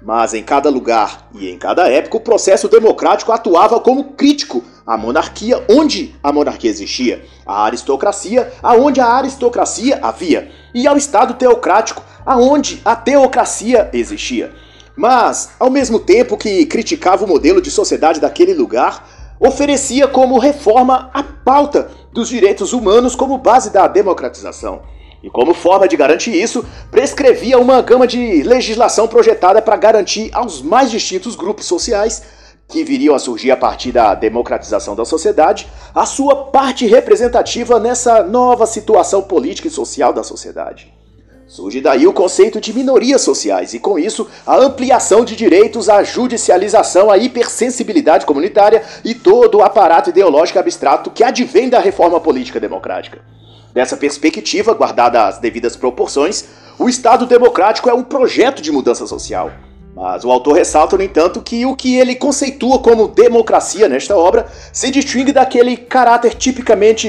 Mas 0.00 0.34
em 0.34 0.42
cada 0.42 0.68
lugar 0.68 1.28
e 1.34 1.48
em 1.48 1.58
cada 1.58 1.88
época 1.88 2.18
o 2.18 2.20
processo 2.20 2.68
democrático 2.68 3.32
atuava 3.32 3.80
como 3.80 4.12
crítico 4.12 4.62
a 4.86 4.96
monarquia 4.96 5.64
onde 5.68 6.14
a 6.22 6.32
monarquia 6.32 6.70
existia, 6.70 7.24
a 7.44 7.64
aristocracia 7.64 8.52
aonde 8.62 9.00
a 9.00 9.06
aristocracia 9.06 9.98
havia, 10.02 10.50
e 10.72 10.86
ao 10.86 10.96
Estado 10.96 11.34
teocrático 11.34 12.04
aonde 12.24 12.80
a 12.84 12.94
teocracia 12.94 13.90
existia. 13.92 14.52
Mas, 14.98 15.50
ao 15.60 15.70
mesmo 15.70 16.00
tempo 16.00 16.36
que 16.36 16.66
criticava 16.66 17.24
o 17.24 17.28
modelo 17.28 17.62
de 17.62 17.70
sociedade 17.70 18.18
daquele 18.18 18.52
lugar, 18.52 19.08
oferecia 19.38 20.08
como 20.08 20.40
reforma 20.40 21.08
a 21.14 21.22
pauta 21.22 21.88
dos 22.12 22.28
direitos 22.28 22.72
humanos 22.72 23.14
como 23.14 23.38
base 23.38 23.70
da 23.70 23.86
democratização. 23.86 24.82
E 25.22 25.30
como 25.30 25.54
forma 25.54 25.86
de 25.86 25.96
garantir 25.96 26.34
isso, 26.34 26.66
prescrevia 26.90 27.60
uma 27.60 27.80
gama 27.80 28.08
de 28.08 28.42
legislação 28.42 29.06
projetada 29.06 29.62
para 29.62 29.76
garantir 29.76 30.30
aos 30.32 30.60
mais 30.60 30.90
distintos 30.90 31.36
grupos 31.36 31.66
sociais 31.66 32.24
que 32.66 32.82
viriam 32.82 33.14
a 33.14 33.20
surgir 33.20 33.52
a 33.52 33.56
partir 33.56 33.92
da 33.92 34.16
democratização 34.16 34.96
da 34.96 35.04
sociedade, 35.04 35.68
a 35.94 36.06
sua 36.06 36.46
parte 36.46 36.88
representativa 36.88 37.78
nessa 37.78 38.24
nova 38.24 38.66
situação 38.66 39.22
política 39.22 39.68
e 39.68 39.70
social 39.70 40.12
da 40.12 40.24
sociedade. 40.24 40.97
Surge 41.48 41.80
daí 41.80 42.06
o 42.06 42.12
conceito 42.12 42.60
de 42.60 42.74
minorias 42.74 43.22
sociais 43.22 43.72
e, 43.72 43.78
com 43.78 43.98
isso, 43.98 44.28
a 44.46 44.54
ampliação 44.58 45.24
de 45.24 45.34
direitos, 45.34 45.88
a 45.88 46.02
judicialização, 46.02 47.10
a 47.10 47.16
hipersensibilidade 47.16 48.26
comunitária 48.26 48.82
e 49.02 49.14
todo 49.14 49.56
o 49.56 49.62
aparato 49.62 50.10
ideológico 50.10 50.58
abstrato 50.58 51.10
que 51.10 51.24
advém 51.24 51.70
da 51.70 51.80
reforma 51.80 52.20
política 52.20 52.60
democrática. 52.60 53.22
Dessa 53.72 53.96
perspectiva, 53.96 54.74
guardada 54.74 55.26
as 55.26 55.38
devidas 55.38 55.74
proporções, 55.74 56.44
o 56.78 56.86
Estado 56.86 57.24
democrático 57.24 57.88
é 57.88 57.94
um 57.94 58.04
projeto 58.04 58.60
de 58.60 58.70
mudança 58.70 59.06
social. 59.06 59.50
Mas 59.96 60.24
o 60.24 60.30
autor 60.30 60.52
ressalta, 60.52 60.98
no 60.98 61.02
entanto, 61.02 61.40
que 61.40 61.64
o 61.64 61.74
que 61.74 61.96
ele 61.96 62.14
conceitua 62.14 62.78
como 62.78 63.08
democracia 63.08 63.88
nesta 63.88 64.14
obra 64.14 64.46
se 64.70 64.90
distingue 64.90 65.32
daquele 65.32 65.78
caráter 65.78 66.34
tipicamente 66.34 67.08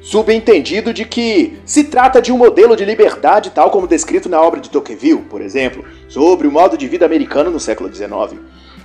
subentendido 0.00 0.92
de 0.92 1.04
que 1.04 1.58
se 1.64 1.84
trata 1.84 2.22
de 2.22 2.32
um 2.32 2.38
modelo 2.38 2.76
de 2.76 2.84
liberdade 2.84 3.50
tal 3.50 3.70
como 3.70 3.86
descrito 3.86 4.28
na 4.28 4.40
obra 4.40 4.60
de 4.60 4.70
Tocqueville, 4.70 5.22
por 5.22 5.40
exemplo, 5.40 5.84
sobre 6.08 6.46
o 6.46 6.52
modo 6.52 6.76
de 6.78 6.86
vida 6.86 7.04
americano 7.04 7.50
no 7.50 7.58
século 7.58 7.92
XIX. 7.92 8.40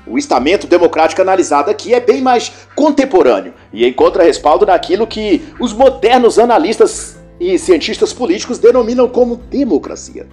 O 0.08 0.18
estamento 0.18 0.66
democrático 0.66 1.22
analisado 1.22 1.70
aqui 1.70 1.94
é 1.94 2.00
bem 2.00 2.22
mais 2.22 2.52
contemporâneo 2.76 3.54
e 3.72 3.88
encontra 3.88 4.24
respaldo 4.24 4.66
naquilo 4.66 5.06
que 5.06 5.42
os 5.60 5.74
modernos 5.74 6.40
analistas 6.40 7.18
e 7.40 7.58
cientistas 7.58 8.12
políticos 8.12 8.58
denominam 8.58 9.08
como 9.08 9.36
democracia. 9.36 10.28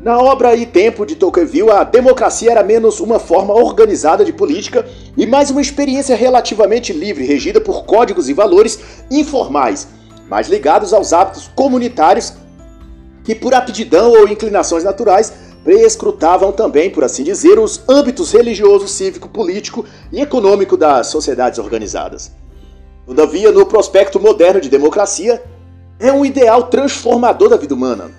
Na 0.00 0.16
obra 0.16 0.54
e 0.54 0.64
tempo 0.64 1.04
de 1.04 1.16
Tocqueville, 1.16 1.70
a 1.70 1.82
democracia 1.82 2.52
era 2.52 2.62
menos 2.62 3.00
uma 3.00 3.18
forma 3.18 3.52
organizada 3.52 4.24
de 4.24 4.32
política 4.32 4.86
e 5.16 5.26
mais 5.26 5.50
uma 5.50 5.60
experiência 5.60 6.14
relativamente 6.14 6.92
livre, 6.92 7.24
regida 7.24 7.60
por 7.60 7.84
códigos 7.84 8.28
e 8.28 8.32
valores 8.32 8.78
informais, 9.10 9.88
mais 10.28 10.48
ligados 10.48 10.92
aos 10.92 11.12
hábitos 11.12 11.50
comunitários 11.54 12.32
que, 13.24 13.34
por 13.34 13.54
aptidão 13.54 14.12
ou 14.12 14.28
inclinações 14.28 14.84
naturais, 14.84 15.32
prescrutavam 15.64 16.52
também, 16.52 16.90
por 16.90 17.04
assim 17.04 17.22
dizer, 17.22 17.58
os 17.58 17.82
âmbitos 17.88 18.32
religioso, 18.32 18.88
cívico, 18.88 19.28
político 19.28 19.84
e 20.10 20.20
econômico 20.20 20.76
das 20.76 21.08
sociedades 21.08 21.58
organizadas. 21.58 22.32
Todavia, 23.06 23.52
no 23.52 23.66
prospecto 23.66 24.20
moderno 24.20 24.60
de 24.60 24.68
democracia, 24.68 25.42
é 25.98 26.12
um 26.12 26.24
ideal 26.24 26.64
transformador 26.64 27.48
da 27.48 27.56
vida 27.56 27.74
humana, 27.74 28.10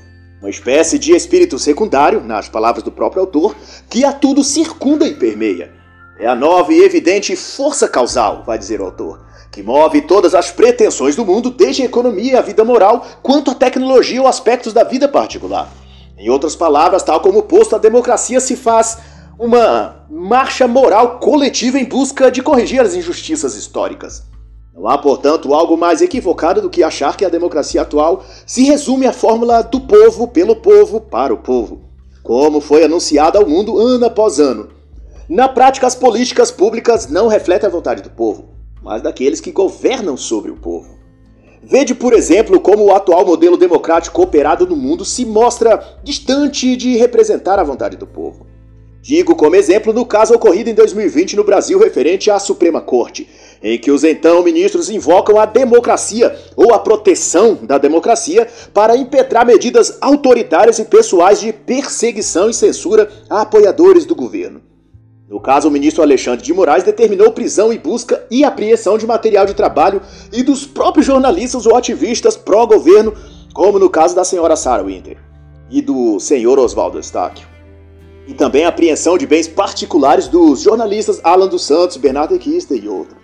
uma 0.42 0.50
espécie 0.50 1.00
de 1.00 1.16
espírito 1.16 1.58
secundário, 1.58 2.22
nas 2.22 2.50
palavras 2.50 2.84
do 2.84 2.92
próprio 2.92 3.22
autor, 3.22 3.56
que 3.90 4.04
a 4.04 4.12
tudo 4.12 4.44
circunda 4.44 5.08
e 5.08 5.14
permeia. 5.16 5.72
É 6.20 6.28
a 6.28 6.36
nova 6.36 6.74
e 6.74 6.84
evidente 6.84 7.36
força 7.36 7.88
causal, 7.88 8.44
vai 8.46 8.58
dizer 8.58 8.82
o 8.82 8.86
autor, 8.86 9.26
que 9.52 9.64
move 9.64 10.02
todas 10.02 10.36
as 10.36 10.52
pretensões 10.52 11.16
do 11.16 11.26
mundo, 11.26 11.50
desde 11.50 11.82
a 11.82 11.86
economia 11.86 12.40
a 12.40 12.42
vida 12.42 12.64
moral, 12.64 13.06
quanto 13.24 13.52
a 13.52 13.56
tecnologia 13.56 14.22
ou 14.22 14.28
aspectos 14.28 14.74
da 14.74 14.84
vida 14.84 15.08
particular. 15.08 15.72
Em 16.18 16.30
outras 16.30 16.56
palavras, 16.56 17.02
tal 17.02 17.20
como 17.22 17.44
posto, 17.44 17.76
a 17.76 17.80
democracia 17.80 18.40
se 18.40 18.56
faz 18.56 18.98
uma 19.40 20.06
marcha 20.10 20.68
moral 20.68 21.20
coletiva 21.20 21.80
em 21.80 21.86
busca 21.86 22.30
de 22.30 22.44
corrigir 22.44 22.82
as 22.82 22.94
injustiças 22.94 23.56
históricas. 23.56 24.24
Não 24.76 24.88
há, 24.88 24.98
portanto, 24.98 25.54
algo 25.54 25.76
mais 25.76 26.02
equivocado 26.02 26.62
do 26.62 26.70
que 26.70 26.84
achar 26.84 27.18
que 27.18 27.26
a 27.26 27.30
democracia 27.30 27.82
atual 27.82 28.24
se 28.46 28.64
resume 28.64 29.08
à 29.08 29.14
fórmula 29.14 29.62
do 29.62 29.82
povo, 29.82 30.28
pelo 30.28 30.56
povo, 30.56 31.02
para 31.02 31.34
o 31.34 31.38
povo, 31.38 31.82
como 32.22 32.62
foi 32.62 32.84
anunciada 32.84 33.40
ao 33.40 33.48
mundo 33.48 33.80
ano 33.80 34.06
após 34.06 34.40
ano. 34.40 34.70
Na 35.28 35.48
prática, 35.48 35.88
as 35.88 35.96
políticas 35.96 36.52
públicas 36.52 37.08
não 37.08 37.28
refletem 37.28 37.68
a 37.68 37.72
vontade 37.72 38.02
do 38.02 38.10
povo 38.10 38.59
mas 38.82 39.02
daqueles 39.02 39.42
que 39.42 39.52
governam 39.52 40.16
sobre 40.16 40.52
o 40.52 40.56
povo. 40.56 40.98
Vede, 41.62 41.94
por 41.94 42.14
exemplo, 42.14 42.60
como 42.60 42.86
o 42.86 42.94
atual 42.94 43.26
modelo 43.26 43.58
democrático 43.58 44.22
operado 44.22 44.66
no 44.66 44.76
mundo 44.76 45.04
se 45.04 45.26
mostra 45.26 46.00
distante 46.04 46.76
de 46.76 46.96
representar 46.96 47.60
a 47.60 47.64
vontade 47.64 47.98
do 47.98 48.08
povo. 48.08 48.48
Digo 49.02 49.36
como 49.36 49.56
exemplo 49.56 49.94
no 49.94 50.06
caso 50.06 50.34
ocorrido 50.34 50.70
em 50.70 50.74
2020 50.74 51.36
no 51.36 51.44
Brasil 51.44 51.80
referente 51.80 52.30
à 52.30 52.38
Suprema 52.38 52.82
Corte, 52.82 53.30
em 53.64 53.78
que 53.78 53.92
os 53.92 54.04
então 54.04 54.44
ministros 54.44 54.90
invocam 54.90 55.40
a 55.40 55.46
democracia 55.46 56.38
ou 56.56 56.74
a 56.74 56.80
proteção 56.80 57.56
da 57.62 57.78
democracia 57.78 58.48
para 58.74 58.98
impetrar 58.98 59.46
medidas 59.46 59.98
autoritárias 60.02 60.80
e 60.80 60.86
pessoais 60.86 61.40
de 61.40 61.54
perseguição 61.54 62.50
e 62.50 62.54
censura 62.54 63.10
a 63.30 63.42
apoiadores 63.42 64.06
do 64.06 64.16
governo. 64.16 64.62
No 65.30 65.40
caso, 65.40 65.68
o 65.68 65.72
ministro 65.72 66.02
Alexandre 66.02 66.44
de 66.44 66.52
Moraes 66.52 66.84
determinou 66.84 67.32
prisão 67.32 67.72
e 67.72 67.78
busca 67.78 68.26
e 68.32 68.44
apreensão 68.44 68.98
de 68.98 69.06
material 69.06 69.46
de 69.46 69.54
trabalho 69.54 70.02
e 70.34 70.42
dos 70.42 70.66
próprios 70.66 71.06
jornalistas 71.06 71.68
ou 71.68 71.76
ativistas 71.76 72.36
pró-governo, 72.36 73.14
como 73.54 73.78
no 73.78 73.92
caso 73.92 74.16
da 74.16 74.24
senhora 74.24 74.56
Sarah 74.56 74.82
Winter 74.82 75.18
e 75.70 75.84
do 75.84 76.20
senhor 76.20 76.58
Oswaldo 76.58 76.98
Eustáquio. 76.98 77.48
E 78.28 78.34
também 78.34 78.66
apreensão 78.66 79.20
de 79.20 79.28
bens 79.28 79.48
particulares 79.48 80.28
dos 80.28 80.62
jornalistas 80.62 81.22
Alan 81.24 81.48
dos 81.48 81.64
Santos, 81.64 81.98
Bernardo 81.98 82.34
Equista 82.34 82.74
e 82.74 82.88
outros. 82.88 83.20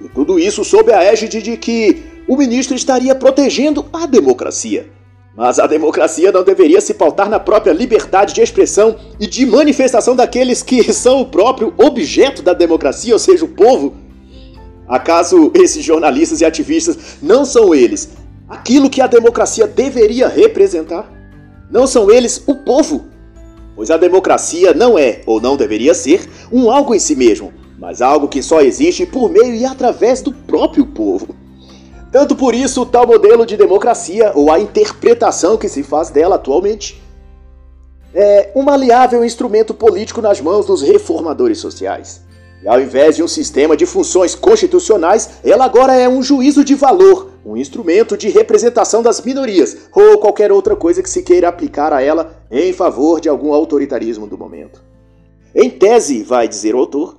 E 0.00 0.08
tudo 0.08 0.40
isso 0.40 0.64
sob 0.64 0.92
a 0.92 1.04
égide 1.04 1.40
de 1.40 1.56
que 1.56 2.02
o 2.26 2.36
ministro 2.36 2.74
estaria 2.74 3.14
protegendo 3.14 3.86
a 3.92 4.06
democracia. 4.06 4.90
Mas 5.36 5.58
a 5.58 5.66
democracia 5.66 6.30
não 6.30 6.44
deveria 6.44 6.80
se 6.80 6.94
pautar 6.94 7.28
na 7.28 7.40
própria 7.40 7.72
liberdade 7.72 8.34
de 8.34 8.40
expressão 8.40 8.96
e 9.18 9.26
de 9.26 9.44
manifestação 9.44 10.14
daqueles 10.14 10.62
que 10.62 10.90
são 10.94 11.22
o 11.22 11.26
próprio 11.26 11.74
objeto 11.76 12.42
da 12.42 12.52
democracia, 12.52 13.12
ou 13.12 13.18
seja, 13.18 13.44
o 13.44 13.48
povo? 13.48 13.94
Acaso 14.86 15.50
esses 15.54 15.84
jornalistas 15.84 16.40
e 16.40 16.44
ativistas 16.44 17.16
não 17.22 17.44
são 17.44 17.74
eles 17.74 18.10
aquilo 18.48 18.90
que 18.90 19.00
a 19.00 19.06
democracia 19.06 19.66
deveria 19.66 20.28
representar? 20.28 21.10
Não 21.70 21.86
são 21.86 22.10
eles 22.10 22.42
o 22.46 22.54
povo? 22.54 23.06
Pois 23.74 23.90
a 23.90 23.96
democracia 23.96 24.72
não 24.72 24.96
é, 24.96 25.22
ou 25.26 25.40
não 25.40 25.56
deveria 25.56 25.94
ser, 25.94 26.28
um 26.52 26.70
algo 26.70 26.94
em 26.94 26.98
si 27.00 27.16
mesmo, 27.16 27.52
mas 27.76 28.00
algo 28.00 28.28
que 28.28 28.40
só 28.40 28.60
existe 28.60 29.04
por 29.04 29.28
meio 29.28 29.54
e 29.54 29.64
através 29.64 30.22
do 30.22 30.32
próprio 30.32 30.86
povo. 30.86 31.34
Tanto 32.14 32.36
por 32.36 32.54
isso, 32.54 32.86
tal 32.86 33.08
modelo 33.08 33.44
de 33.44 33.56
democracia, 33.56 34.30
ou 34.36 34.48
a 34.48 34.60
interpretação 34.60 35.56
que 35.56 35.68
se 35.68 35.82
faz 35.82 36.10
dela 36.10 36.36
atualmente, 36.36 37.02
é 38.14 38.52
um 38.54 38.62
maleável 38.62 39.24
instrumento 39.24 39.74
político 39.74 40.22
nas 40.22 40.40
mãos 40.40 40.64
dos 40.64 40.80
reformadores 40.80 41.58
sociais. 41.58 42.22
E 42.62 42.68
ao 42.68 42.80
invés 42.80 43.16
de 43.16 43.22
um 43.24 43.26
sistema 43.26 43.76
de 43.76 43.84
funções 43.84 44.36
constitucionais, 44.36 45.40
ela 45.42 45.64
agora 45.64 45.92
é 45.96 46.08
um 46.08 46.22
juízo 46.22 46.64
de 46.64 46.76
valor, 46.76 47.32
um 47.44 47.56
instrumento 47.56 48.16
de 48.16 48.28
representação 48.28 49.02
das 49.02 49.20
minorias, 49.20 49.76
ou 49.92 50.16
qualquer 50.16 50.52
outra 50.52 50.76
coisa 50.76 51.02
que 51.02 51.10
se 51.10 51.20
queira 51.20 51.48
aplicar 51.48 51.92
a 51.92 52.00
ela 52.00 52.36
em 52.48 52.72
favor 52.72 53.20
de 53.20 53.28
algum 53.28 53.52
autoritarismo 53.52 54.28
do 54.28 54.38
momento. 54.38 54.80
Em 55.52 55.68
tese, 55.68 56.22
vai 56.22 56.46
dizer 56.46 56.76
o 56.76 56.78
autor, 56.78 57.16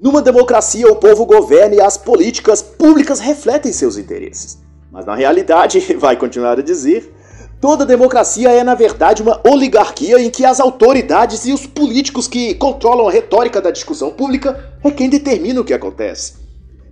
numa 0.00 0.22
democracia, 0.22 0.86
o 0.86 0.94
povo 0.94 1.26
governa 1.26 1.74
e 1.74 1.80
as 1.80 1.96
políticas 1.96 2.62
públicas 2.62 3.18
refletem 3.18 3.72
seus 3.72 3.96
interesses. 3.96 4.62
Mas 4.92 5.04
na 5.04 5.14
realidade, 5.14 5.80
vai 5.98 6.16
continuar 6.16 6.58
a 6.58 6.62
dizer, 6.62 7.12
toda 7.60 7.84
democracia 7.84 8.50
é 8.50 8.62
na 8.62 8.76
verdade 8.76 9.22
uma 9.22 9.40
oligarquia 9.44 10.20
em 10.20 10.30
que 10.30 10.44
as 10.44 10.60
autoridades 10.60 11.44
e 11.46 11.52
os 11.52 11.66
políticos 11.66 12.28
que 12.28 12.54
controlam 12.54 13.08
a 13.08 13.10
retórica 13.10 13.60
da 13.60 13.72
discussão 13.72 14.10
pública 14.10 14.72
é 14.84 14.90
quem 14.92 15.10
determina 15.10 15.60
o 15.60 15.64
que 15.64 15.74
acontece. 15.74 16.34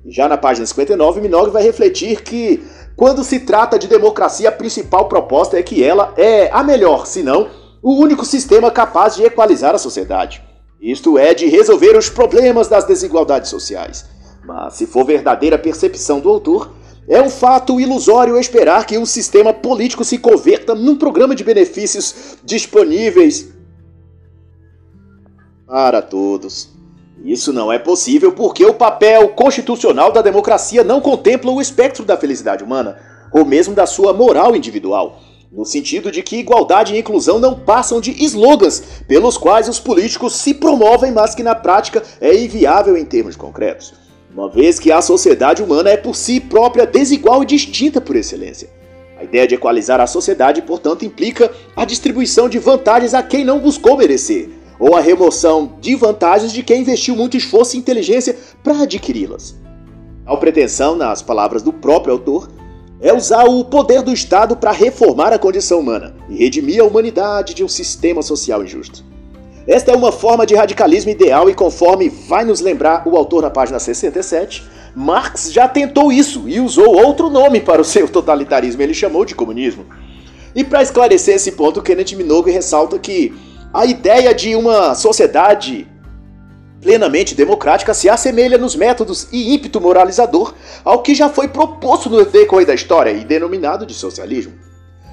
Já 0.08 0.28
na 0.28 0.36
página 0.36 0.66
59, 0.66 1.20
Minogue 1.20 1.50
vai 1.50 1.62
refletir 1.62 2.22
que, 2.22 2.64
quando 2.96 3.22
se 3.22 3.40
trata 3.40 3.78
de 3.78 3.86
democracia, 3.86 4.48
a 4.48 4.52
principal 4.52 5.08
proposta 5.08 5.56
é 5.56 5.62
que 5.62 5.82
ela 5.82 6.12
é 6.16 6.48
a 6.52 6.62
melhor, 6.62 7.06
se 7.06 7.22
não, 7.22 7.48
o 7.82 7.94
único 8.00 8.24
sistema 8.24 8.70
capaz 8.70 9.14
de 9.14 9.24
equalizar 9.24 9.74
a 9.74 9.78
sociedade. 9.78 10.42
Isto 10.80 11.18
é, 11.18 11.34
de 11.34 11.46
resolver 11.46 11.96
os 11.96 12.08
problemas 12.08 12.68
das 12.68 12.84
desigualdades 12.84 13.50
sociais. 13.50 14.06
Mas, 14.44 14.74
se 14.74 14.86
for 14.86 15.04
verdadeira 15.04 15.58
percepção 15.58 16.20
do 16.20 16.28
autor, 16.28 16.70
é 17.08 17.20
um 17.20 17.30
fato 17.30 17.80
ilusório 17.80 18.38
esperar 18.38 18.84
que 18.84 18.98
um 18.98 19.06
sistema 19.06 19.52
político 19.52 20.04
se 20.04 20.18
converta 20.18 20.74
num 20.74 20.96
programa 20.96 21.34
de 21.34 21.44
benefícios 21.44 22.36
disponíveis 22.44 23.52
para 25.66 26.02
todos. 26.02 26.70
Isso 27.24 27.52
não 27.52 27.72
é 27.72 27.78
possível 27.78 28.32
porque 28.32 28.64
o 28.64 28.74
papel 28.74 29.28
constitucional 29.30 30.12
da 30.12 30.20
democracia 30.20 30.84
não 30.84 31.00
contempla 31.00 31.50
o 31.50 31.60
espectro 31.60 32.04
da 32.04 32.16
felicidade 32.16 32.62
humana, 32.62 32.98
ou 33.32 33.44
mesmo 33.44 33.74
da 33.74 33.86
sua 33.86 34.12
moral 34.12 34.54
individual, 34.54 35.20
no 35.56 35.64
sentido 35.64 36.12
de 36.12 36.22
que 36.22 36.36
igualdade 36.36 36.94
e 36.94 36.98
inclusão 36.98 37.38
não 37.38 37.58
passam 37.58 37.98
de 37.98 38.12
slogans 38.22 38.82
pelos 39.08 39.38
quais 39.38 39.70
os 39.70 39.80
políticos 39.80 40.36
se 40.36 40.52
promovem, 40.52 41.12
mas 41.12 41.34
que 41.34 41.42
na 41.42 41.54
prática 41.54 42.02
é 42.20 42.36
inviável 42.36 42.94
em 42.94 43.06
termos 43.06 43.36
concretos, 43.36 43.94
uma 44.30 44.50
vez 44.50 44.78
que 44.78 44.92
a 44.92 45.00
sociedade 45.00 45.62
humana 45.62 45.88
é 45.88 45.96
por 45.96 46.14
si 46.14 46.40
própria 46.40 46.86
desigual 46.86 47.42
e 47.42 47.46
distinta 47.46 48.02
por 48.02 48.16
excelência. 48.16 48.68
A 49.18 49.24
ideia 49.24 49.46
de 49.46 49.54
equalizar 49.54 49.98
a 49.98 50.06
sociedade, 50.06 50.60
portanto, 50.60 51.06
implica 51.06 51.50
a 51.74 51.86
distribuição 51.86 52.50
de 52.50 52.58
vantagens 52.58 53.14
a 53.14 53.22
quem 53.22 53.42
não 53.42 53.58
buscou 53.58 53.96
merecer, 53.96 54.50
ou 54.78 54.94
a 54.94 55.00
remoção 55.00 55.78
de 55.80 55.96
vantagens 55.96 56.52
de 56.52 56.62
quem 56.62 56.82
investiu 56.82 57.16
muito 57.16 57.34
esforço 57.34 57.76
e 57.76 57.78
inteligência 57.78 58.36
para 58.62 58.82
adquiri-las. 58.82 59.56
A 60.26 60.36
pretensão, 60.36 60.94
nas 60.94 61.22
palavras 61.22 61.62
do 61.62 61.72
próprio 61.72 62.12
autor, 62.12 62.50
é 63.00 63.12
usar 63.12 63.44
o 63.44 63.64
poder 63.64 64.02
do 64.02 64.12
Estado 64.12 64.56
para 64.56 64.70
reformar 64.70 65.32
a 65.32 65.38
condição 65.38 65.80
humana 65.80 66.14
e 66.28 66.36
redimir 66.36 66.80
a 66.80 66.84
humanidade 66.84 67.54
de 67.54 67.62
um 67.62 67.68
sistema 67.68 68.22
social 68.22 68.64
injusto. 68.64 69.04
Esta 69.66 69.90
é 69.90 69.96
uma 69.96 70.12
forma 70.12 70.46
de 70.46 70.54
radicalismo 70.54 71.10
ideal 71.10 71.50
e, 71.50 71.54
conforme 71.54 72.08
vai 72.08 72.44
nos 72.44 72.60
lembrar 72.60 73.06
o 73.06 73.16
autor 73.16 73.42
na 73.42 73.50
página 73.50 73.78
67, 73.78 74.62
Marx 74.94 75.52
já 75.52 75.66
tentou 75.66 76.12
isso 76.12 76.44
e 76.46 76.60
usou 76.60 76.96
outro 76.96 77.28
nome 77.28 77.60
para 77.60 77.82
o 77.82 77.84
seu 77.84 78.08
totalitarismo, 78.08 78.80
ele 78.80 78.94
chamou 78.94 79.24
de 79.24 79.34
comunismo. 79.34 79.84
E 80.54 80.64
para 80.64 80.82
esclarecer 80.82 81.34
esse 81.34 81.52
ponto, 81.52 81.82
Kenneth 81.82 82.16
Minogue 82.16 82.50
ressalta 82.50 82.98
que 82.98 83.34
a 83.74 83.84
ideia 83.84 84.32
de 84.32 84.54
uma 84.54 84.94
sociedade 84.94 85.86
plenamente 86.86 87.34
democrática 87.34 87.92
se 87.92 88.08
assemelha 88.08 88.56
nos 88.56 88.76
métodos 88.76 89.26
e 89.32 89.52
ímpeto 89.52 89.80
moralizador 89.80 90.54
ao 90.84 91.02
que 91.02 91.16
já 91.16 91.28
foi 91.28 91.48
proposto 91.48 92.08
no 92.08 92.24
decorrer 92.24 92.64
da 92.64 92.74
história 92.74 93.10
e 93.10 93.24
denominado 93.24 93.84
de 93.84 93.92
socialismo. 93.92 94.52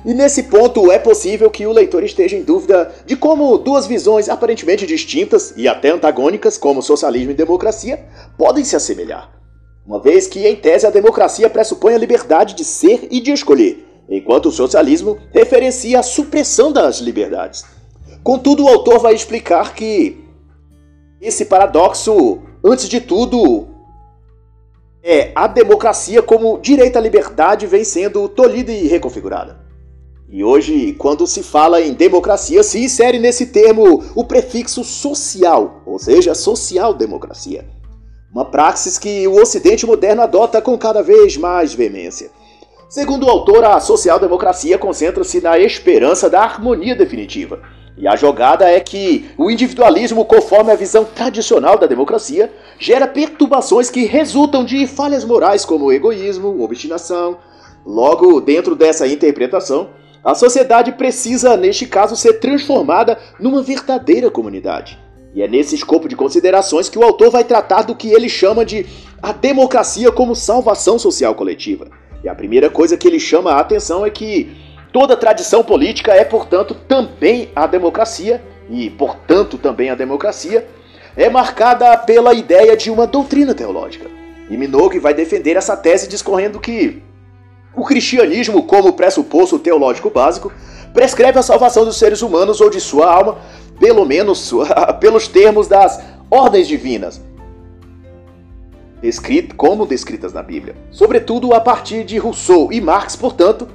E 0.05 0.13
nesse 0.13 0.43
ponto 0.43 0.91
é 0.91 0.99
possível 0.99 1.49
que 1.49 1.65
o 1.65 1.71
leitor 1.71 2.03
esteja 2.03 2.37
em 2.37 2.43
dúvida 2.43 2.93
de 3.07 3.15
como 3.15 3.57
duas 3.57 3.87
visões 3.87 4.29
aparentemente 4.29 4.85
distintas 4.85 5.51
e 5.57 5.67
até 5.67 5.89
antagônicas, 5.89 6.59
como 6.59 6.79
socialismo 6.83 7.31
e 7.31 7.33
democracia, 7.35 8.05
podem 8.37 8.63
se 8.63 8.75
assemelhar. 8.75 9.31
Uma 9.83 9.99
vez 9.99 10.27
que, 10.27 10.45
em 10.45 10.55
tese, 10.55 10.85
a 10.85 10.91
democracia 10.91 11.49
pressupõe 11.49 11.95
a 11.95 11.97
liberdade 11.97 12.53
de 12.53 12.63
ser 12.63 13.07
e 13.09 13.19
de 13.19 13.31
escolher, 13.31 13.83
enquanto 14.07 14.45
o 14.45 14.51
socialismo 14.51 15.17
referencia 15.31 16.01
a 16.01 16.03
supressão 16.03 16.71
das 16.71 16.99
liberdades. 16.99 17.65
Contudo, 18.23 18.65
o 18.65 18.69
autor 18.69 18.99
vai 18.99 19.15
explicar 19.15 19.73
que 19.73 20.22
esse 21.23 21.45
paradoxo, 21.45 22.39
antes 22.63 22.89
de 22.89 22.99
tudo, 22.99 23.67
é 25.01 25.31
a 25.33 25.47
democracia 25.47 26.21
como 26.21 26.59
direito 26.59 26.97
à 26.97 27.01
liberdade 27.01 27.65
vem 27.65 27.85
sendo 27.85 28.27
tolhida 28.27 28.71
e 28.73 28.87
reconfigurada. 28.87 29.63
E 30.29 30.43
hoje, 30.43 30.93
quando 30.93 31.25
se 31.25 31.41
fala 31.41 31.81
em 31.81 31.93
democracia, 31.93 32.61
se 32.61 32.83
insere 32.83 33.19
nesse 33.19 33.47
termo 33.47 34.03
o 34.15 34.25
prefixo 34.25 34.83
social, 34.83 35.81
ou 35.85 35.97
seja, 35.97 36.35
social-democracia. 36.35 37.69
Uma 38.31 38.43
praxis 38.43 38.97
que 38.97 39.25
o 39.27 39.39
Ocidente 39.39 39.85
moderno 39.85 40.23
adota 40.23 40.61
com 40.61 40.77
cada 40.77 41.01
vez 41.01 41.37
mais 41.37 41.73
veemência. 41.73 42.31
Segundo 42.89 43.27
o 43.27 43.29
autor, 43.29 43.63
a 43.63 43.79
social-democracia 43.79 44.77
concentra-se 44.77 45.39
na 45.39 45.57
esperança 45.57 46.29
da 46.29 46.41
harmonia 46.41 46.95
definitiva 46.95 47.61
e 47.97 48.07
a 48.07 48.15
jogada 48.15 48.69
é 48.69 48.79
que 48.79 49.29
o 49.37 49.51
individualismo, 49.51 50.25
conforme 50.25 50.71
a 50.71 50.75
visão 50.75 51.05
tradicional 51.05 51.77
da 51.77 51.85
democracia, 51.85 52.51
gera 52.79 53.07
perturbações 53.07 53.89
que 53.89 54.05
resultam 54.05 54.65
de 54.65 54.87
falhas 54.87 55.23
morais 55.23 55.63
como 55.63 55.91
egoísmo, 55.91 56.63
obstinação. 56.63 57.37
Logo, 57.85 58.41
dentro 58.41 58.75
dessa 58.75 59.07
interpretação, 59.07 59.89
a 60.23 60.33
sociedade 60.33 60.93
precisa, 60.93 61.55
neste 61.55 61.85
caso, 61.85 62.15
ser 62.15 62.39
transformada 62.39 63.17
numa 63.39 63.61
verdadeira 63.61 64.31
comunidade. 64.31 64.97
E 65.35 65.41
é 65.41 65.47
nesse 65.47 65.75
escopo 65.75 66.07
de 66.07 66.15
considerações 66.15 66.89
que 66.89 66.97
o 66.97 67.03
autor 67.03 67.29
vai 67.29 67.43
tratar 67.43 67.83
do 67.83 67.95
que 67.95 68.09
ele 68.09 68.29
chama 68.29 68.65
de 68.65 68.85
a 69.21 69.31
democracia 69.31 70.11
como 70.11 70.35
salvação 70.35 70.97
social 70.97 71.35
coletiva. 71.35 71.87
E 72.23 72.29
a 72.29 72.35
primeira 72.35 72.69
coisa 72.69 72.95
que 72.95 73.07
ele 73.07 73.19
chama 73.19 73.51
a 73.51 73.59
atenção 73.59 74.05
é 74.05 74.09
que 74.09 74.49
Toda 74.93 75.17
tradição 75.17 75.63
política 75.63 76.13
é, 76.13 76.23
portanto, 76.23 76.75
também 76.87 77.49
a 77.55 77.65
democracia, 77.65 78.43
e, 78.69 78.91
portanto, 78.91 79.57
também 79.57 79.89
a 79.89 79.95
democracia, 79.95 80.67
é 81.17 81.27
marcada 81.31 81.97
pela 81.97 82.31
ideia 82.31 82.77
de 82.77 82.91
uma 82.91 83.07
doutrina 83.07 83.55
teológica. 83.55 84.07
E 84.51 84.55
Minogue 84.55 84.99
vai 84.99 85.15
defender 85.15 85.57
essa 85.57 85.75
tese 85.75 86.07
discorrendo 86.07 86.59
que 86.59 87.01
o 87.75 87.83
cristianismo, 87.83 88.61
como 88.67 88.93
pressuposto 88.93 89.57
teológico 89.57 90.11
básico, 90.11 90.53
prescreve 90.93 91.39
a 91.39 91.43
salvação 91.43 91.83
dos 91.83 91.97
seres 91.97 92.21
humanos 92.21 92.61
ou 92.61 92.69
de 92.69 92.79
sua 92.79 93.11
alma, 93.11 93.39
pelo 93.79 94.05
menos 94.05 94.51
pelos 95.01 95.27
termos 95.27 95.67
das 95.67 96.03
ordens 96.29 96.67
divinas, 96.67 97.19
como 99.57 99.87
descritas 99.87 100.33
na 100.33 100.43
Bíblia. 100.43 100.75
Sobretudo 100.91 101.51
a 101.55 101.59
partir 101.59 102.03
de 102.03 102.19
Rousseau 102.19 102.71
e 102.71 102.79
Marx, 102.79 103.15
portanto, 103.15 103.67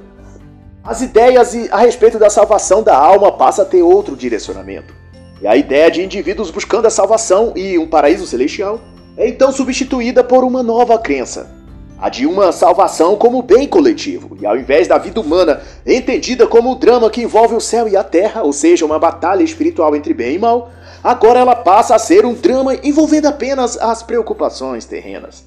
as 0.89 1.03
ideias 1.03 1.55
a 1.69 1.77
respeito 1.77 2.17
da 2.17 2.31
salvação 2.31 2.81
da 2.81 2.97
alma 2.97 3.31
passam 3.31 3.63
a 3.63 3.67
ter 3.67 3.83
outro 3.83 4.15
direcionamento. 4.15 4.91
E 5.39 5.45
a 5.45 5.55
ideia 5.55 5.91
de 5.91 6.03
indivíduos 6.03 6.49
buscando 6.49 6.87
a 6.87 6.89
salvação 6.89 7.53
e 7.55 7.77
um 7.77 7.87
paraíso 7.87 8.25
celestial 8.25 8.81
é 9.15 9.27
então 9.27 9.51
substituída 9.51 10.23
por 10.23 10.43
uma 10.43 10.63
nova 10.63 10.97
crença, 10.97 11.55
a 11.99 12.09
de 12.09 12.25
uma 12.25 12.51
salvação 12.51 13.15
como 13.15 13.43
bem 13.43 13.67
coletivo, 13.67 14.35
e 14.41 14.47
ao 14.47 14.57
invés 14.57 14.87
da 14.87 14.97
vida 14.97 15.21
humana 15.21 15.61
entendida 15.85 16.47
como 16.47 16.71
o 16.71 16.75
drama 16.75 17.11
que 17.11 17.21
envolve 17.21 17.53
o 17.53 17.61
céu 17.61 17.87
e 17.87 17.95
a 17.95 18.03
terra, 18.03 18.41
ou 18.41 18.51
seja, 18.51 18.83
uma 18.83 18.97
batalha 18.97 19.43
espiritual 19.43 19.95
entre 19.95 20.15
bem 20.15 20.37
e 20.37 20.39
mal, 20.39 20.71
agora 21.03 21.39
ela 21.39 21.55
passa 21.55 21.93
a 21.93 21.99
ser 21.99 22.25
um 22.25 22.33
drama 22.33 22.73
envolvendo 22.81 23.27
apenas 23.27 23.77
as 23.77 24.01
preocupações 24.01 24.85
terrenas. 24.85 25.43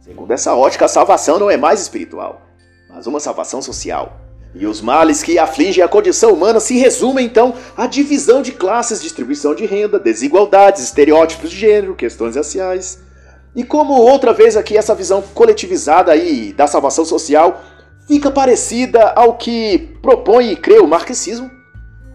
Segundo 0.00 0.30
essa 0.30 0.54
ótica, 0.54 0.84
a 0.84 0.88
salvação 0.88 1.40
não 1.40 1.50
é 1.50 1.56
mais 1.56 1.80
espiritual, 1.80 2.40
mas 2.88 3.08
uma 3.08 3.18
salvação 3.18 3.60
social. 3.60 4.25
E 4.58 4.66
os 4.66 4.80
males 4.80 5.22
que 5.22 5.38
afligem 5.38 5.84
a 5.84 5.88
condição 5.88 6.32
humana 6.32 6.60
se 6.60 6.78
resumem 6.78 7.26
então 7.26 7.52
à 7.76 7.86
divisão 7.86 8.40
de 8.40 8.52
classes, 8.52 9.02
distribuição 9.02 9.54
de 9.54 9.66
renda, 9.66 9.98
desigualdades, 9.98 10.82
estereótipos 10.82 11.50
de 11.50 11.58
gênero, 11.58 11.94
questões 11.94 12.36
raciais. 12.36 12.98
E 13.54 13.62
como 13.62 13.92
outra 13.92 14.32
vez 14.32 14.56
aqui 14.56 14.74
essa 14.74 14.94
visão 14.94 15.22
coletivizada 15.34 16.10
aí 16.10 16.54
da 16.54 16.66
salvação 16.66 17.04
social 17.04 17.60
fica 18.08 18.30
parecida 18.30 19.12
ao 19.14 19.36
que 19.36 19.94
propõe 20.00 20.52
e 20.52 20.56
crê 20.56 20.78
o 20.78 20.86
marxismo, 20.86 21.50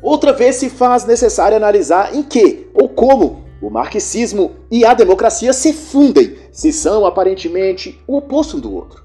outra 0.01 0.33
vez 0.33 0.55
se 0.55 0.67
faz 0.67 1.05
necessário 1.05 1.57
analisar 1.57 2.15
em 2.15 2.23
que 2.23 2.67
ou 2.73 2.89
como 2.89 3.45
o 3.61 3.69
marxismo 3.69 4.55
e 4.71 4.83
a 4.83 4.95
democracia 4.95 5.53
se 5.53 5.73
fundem, 5.73 6.37
se 6.51 6.73
são 6.73 7.05
aparentemente 7.05 8.01
o 8.07 8.17
oposto 8.17 8.57
um 8.57 8.59
do 8.59 8.73
outro. 8.73 9.03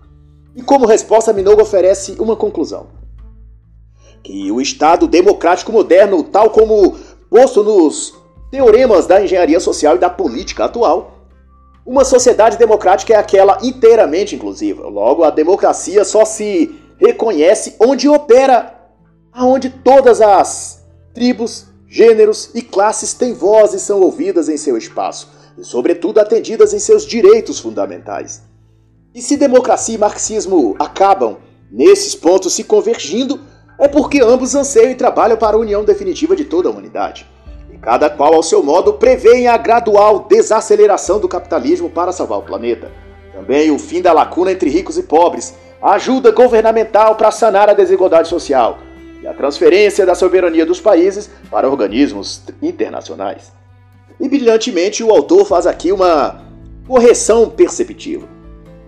E 0.55 0.62
como 0.62 0.87
resposta, 0.87 1.35
Minogue 1.35 1.61
oferece 1.61 2.16
uma 2.18 2.35
conclusão 2.35 2.95
que 4.27 4.51
o 4.51 4.61
Estado 4.61 5.07
democrático 5.07 5.71
moderno, 5.71 6.25
tal 6.25 6.51
como 6.51 6.97
posto 7.31 7.62
nos 7.62 8.12
teoremas 8.51 9.07
da 9.07 9.23
engenharia 9.23 9.61
social 9.61 9.95
e 9.95 10.01
da 10.01 10.11
política 10.11 10.65
atual, 10.65 11.29
uma 11.87 12.05
sociedade 12.05 12.59
democrática 12.59 13.15
é 13.15 13.17
aquela 13.17 13.57
inteiramente 13.62 14.35
inclusiva. 14.35 14.89
Logo, 14.89 15.23
a 15.23 15.31
democracia 15.31 16.05
só 16.05 16.25
se 16.25 16.75
reconhece 16.99 17.77
onde 17.81 18.09
opera, 18.09 18.75
aonde 19.33 19.71
todas 19.71 20.21
as 20.21 20.85
tribos, 21.15 21.67
gêneros 21.87 22.51
e 22.53 22.62
classes 22.62 23.15
têm 23.15 23.33
voz 23.33 23.75
e 23.75 23.79
são 23.79 24.01
ouvidas 24.01 24.49
em 24.49 24.57
seu 24.57 24.77
espaço, 24.77 25.29
e 25.57 25.62
sobretudo 25.62 26.19
atendidas 26.19 26.75
em 26.75 26.81
seus 26.81 27.07
direitos 27.07 27.61
fundamentais. 27.61 28.43
E 29.15 29.23
se 29.23 29.37
democracia 29.37 29.95
e 29.95 29.99
marxismo 29.99 30.75
acabam 30.81 31.37
nesses 31.71 32.17
pontos 32.17 32.53
se 32.55 32.65
convergindo, 32.65 33.39
é 33.79 33.87
porque 33.87 34.21
ambos 34.23 34.55
anseiam 34.55 34.91
e 34.91 34.95
trabalham 34.95 35.37
para 35.37 35.57
a 35.57 35.61
união 35.61 35.85
definitiva 35.85 36.35
de 36.35 36.45
toda 36.45 36.69
a 36.69 36.73
humanidade. 36.73 37.27
E 37.71 37.77
cada 37.77 38.09
qual, 38.09 38.35
ao 38.35 38.43
seu 38.43 38.62
modo, 38.62 38.95
prevêem 38.95 39.49
a 39.49 39.57
gradual 39.57 40.21
desaceleração 40.29 41.19
do 41.19 41.29
capitalismo 41.29 41.91
para 41.91 42.12
salvar 42.12 42.39
o 42.39 42.43
planeta. 42.43 42.91
Também 43.35 43.71
o 43.71 43.79
fim 43.79 44.01
da 44.01 44.12
lacuna 44.12 44.53
entre 44.53 44.71
ricos 44.71 44.97
e 44.97 45.03
pobres, 45.03 45.55
a 45.83 45.93
ajuda 45.93 46.31
governamental 46.31 47.17
para 47.17 47.31
sanar 47.31 47.69
a 47.69 47.75
desigualdade 47.75 48.29
social 48.29 48.79
e 49.23 49.27
a 49.27 49.35
transferência 49.35 50.07
da 50.07 50.15
soberania 50.15 50.65
dos 50.65 50.81
países 50.81 51.29
para 51.51 51.69
organismos 51.69 52.43
internacionais. 52.62 53.53
E 54.19 54.27
brilhantemente 54.27 55.05
o 55.05 55.11
autor 55.11 55.45
faz 55.45 55.67
aqui 55.67 55.93
uma 55.93 56.43
correção 56.89 57.51
perceptível 57.51 58.29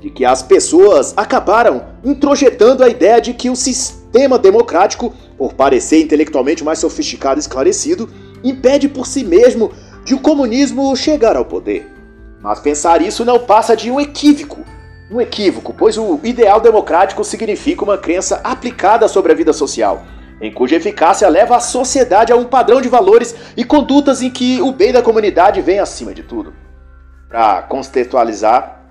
de 0.00 0.08
que 0.08 0.24
as 0.24 0.42
pessoas 0.42 1.12
acabaram 1.16 1.88
introjetando 2.02 2.82
a 2.82 2.88
ideia 2.88 3.20
de 3.20 3.34
que 3.34 3.50
o 3.50 3.56
sistema 3.56 3.97
democrático, 4.38 5.14
por 5.36 5.52
parecer 5.52 6.00
intelectualmente 6.00 6.64
mais 6.64 6.78
sofisticado 6.78 7.38
e 7.38 7.42
esclarecido, 7.42 8.08
impede 8.42 8.88
por 8.88 9.06
si 9.06 9.22
mesmo 9.22 9.70
de 10.04 10.14
o 10.14 10.18
comunismo 10.18 10.96
chegar 10.96 11.36
ao 11.36 11.44
poder. 11.44 11.86
Mas 12.40 12.60
pensar 12.60 13.02
isso 13.02 13.24
não 13.24 13.38
passa 13.38 13.76
de 13.76 13.90
um 13.90 14.00
equívoco. 14.00 14.64
Um 15.10 15.20
equívoco, 15.20 15.72
pois 15.72 15.96
o 15.96 16.18
ideal 16.22 16.60
democrático 16.60 17.24
significa 17.24 17.84
uma 17.84 17.96
crença 17.96 18.40
aplicada 18.44 19.08
sobre 19.08 19.32
a 19.32 19.34
vida 19.34 19.52
social, 19.52 20.04
em 20.40 20.52
cuja 20.52 20.76
eficácia 20.76 21.28
leva 21.28 21.56
a 21.56 21.60
sociedade 21.60 22.32
a 22.32 22.36
um 22.36 22.44
padrão 22.44 22.80
de 22.80 22.88
valores 22.88 23.34
e 23.56 23.64
condutas 23.64 24.22
em 24.22 24.30
que 24.30 24.60
o 24.60 24.72
bem 24.72 24.92
da 24.92 25.02
comunidade 25.02 25.60
vem 25.60 25.78
acima 25.78 26.14
de 26.14 26.22
tudo. 26.22 26.52
Para 27.28 27.62
contextualizar, 27.62 28.82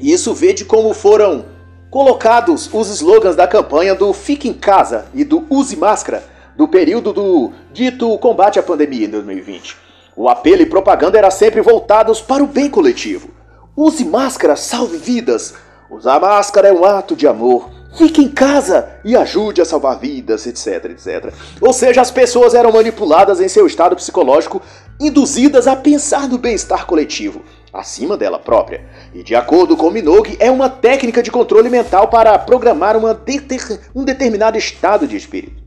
isso 0.00 0.32
vê 0.32 0.52
de 0.52 0.64
como 0.64 0.94
foram 0.94 1.44
colocados 1.90 2.68
os 2.72 2.88
slogans 2.88 3.36
da 3.36 3.46
campanha 3.46 3.94
do 3.94 4.12
Fique 4.12 4.48
em 4.48 4.52
Casa 4.52 5.06
e 5.14 5.24
do 5.24 5.46
Use 5.50 5.76
Máscara 5.76 6.22
do 6.58 6.66
período 6.66 7.12
do 7.12 7.52
dito 7.72 8.18
combate 8.18 8.58
à 8.58 8.62
pandemia 8.62 9.06
em 9.06 9.10
2020. 9.10 9.76
O 10.16 10.28
apelo 10.28 10.62
e 10.62 10.66
propaganda 10.66 11.16
eram 11.16 11.30
sempre 11.30 11.60
voltados 11.60 12.20
para 12.20 12.42
o 12.42 12.48
bem 12.48 12.68
coletivo. 12.68 13.30
Use 13.76 14.04
máscara, 14.04 14.56
salve 14.56 14.96
vidas. 14.96 15.54
Usar 15.88 16.18
máscara 16.18 16.66
é 16.66 16.72
um 16.72 16.84
ato 16.84 17.14
de 17.14 17.28
amor. 17.28 17.70
Fique 17.96 18.20
em 18.20 18.28
casa 18.28 18.88
e 19.04 19.16
ajude 19.16 19.60
a 19.60 19.64
salvar 19.64 20.00
vidas, 20.00 20.48
etc, 20.48 20.86
etc. 20.86 21.32
Ou 21.60 21.72
seja, 21.72 22.00
as 22.00 22.10
pessoas 22.10 22.54
eram 22.54 22.72
manipuladas 22.72 23.40
em 23.40 23.48
seu 23.48 23.64
estado 23.64 23.94
psicológico, 23.94 24.60
induzidas 25.00 25.68
a 25.68 25.76
pensar 25.76 26.28
no 26.28 26.38
bem-estar 26.38 26.86
coletivo, 26.86 27.44
acima 27.72 28.16
dela 28.16 28.38
própria. 28.38 28.84
E 29.14 29.22
de 29.22 29.34
acordo 29.34 29.76
com 29.76 29.90
Minogue, 29.90 30.36
é 30.40 30.50
uma 30.50 30.68
técnica 30.68 31.22
de 31.22 31.30
controle 31.30 31.68
mental 31.68 32.08
para 32.08 32.38
programar 32.38 32.96
deter 33.14 33.80
um 33.94 34.04
determinado 34.04 34.56
estado 34.56 35.06
de 35.06 35.16
espírito. 35.16 35.62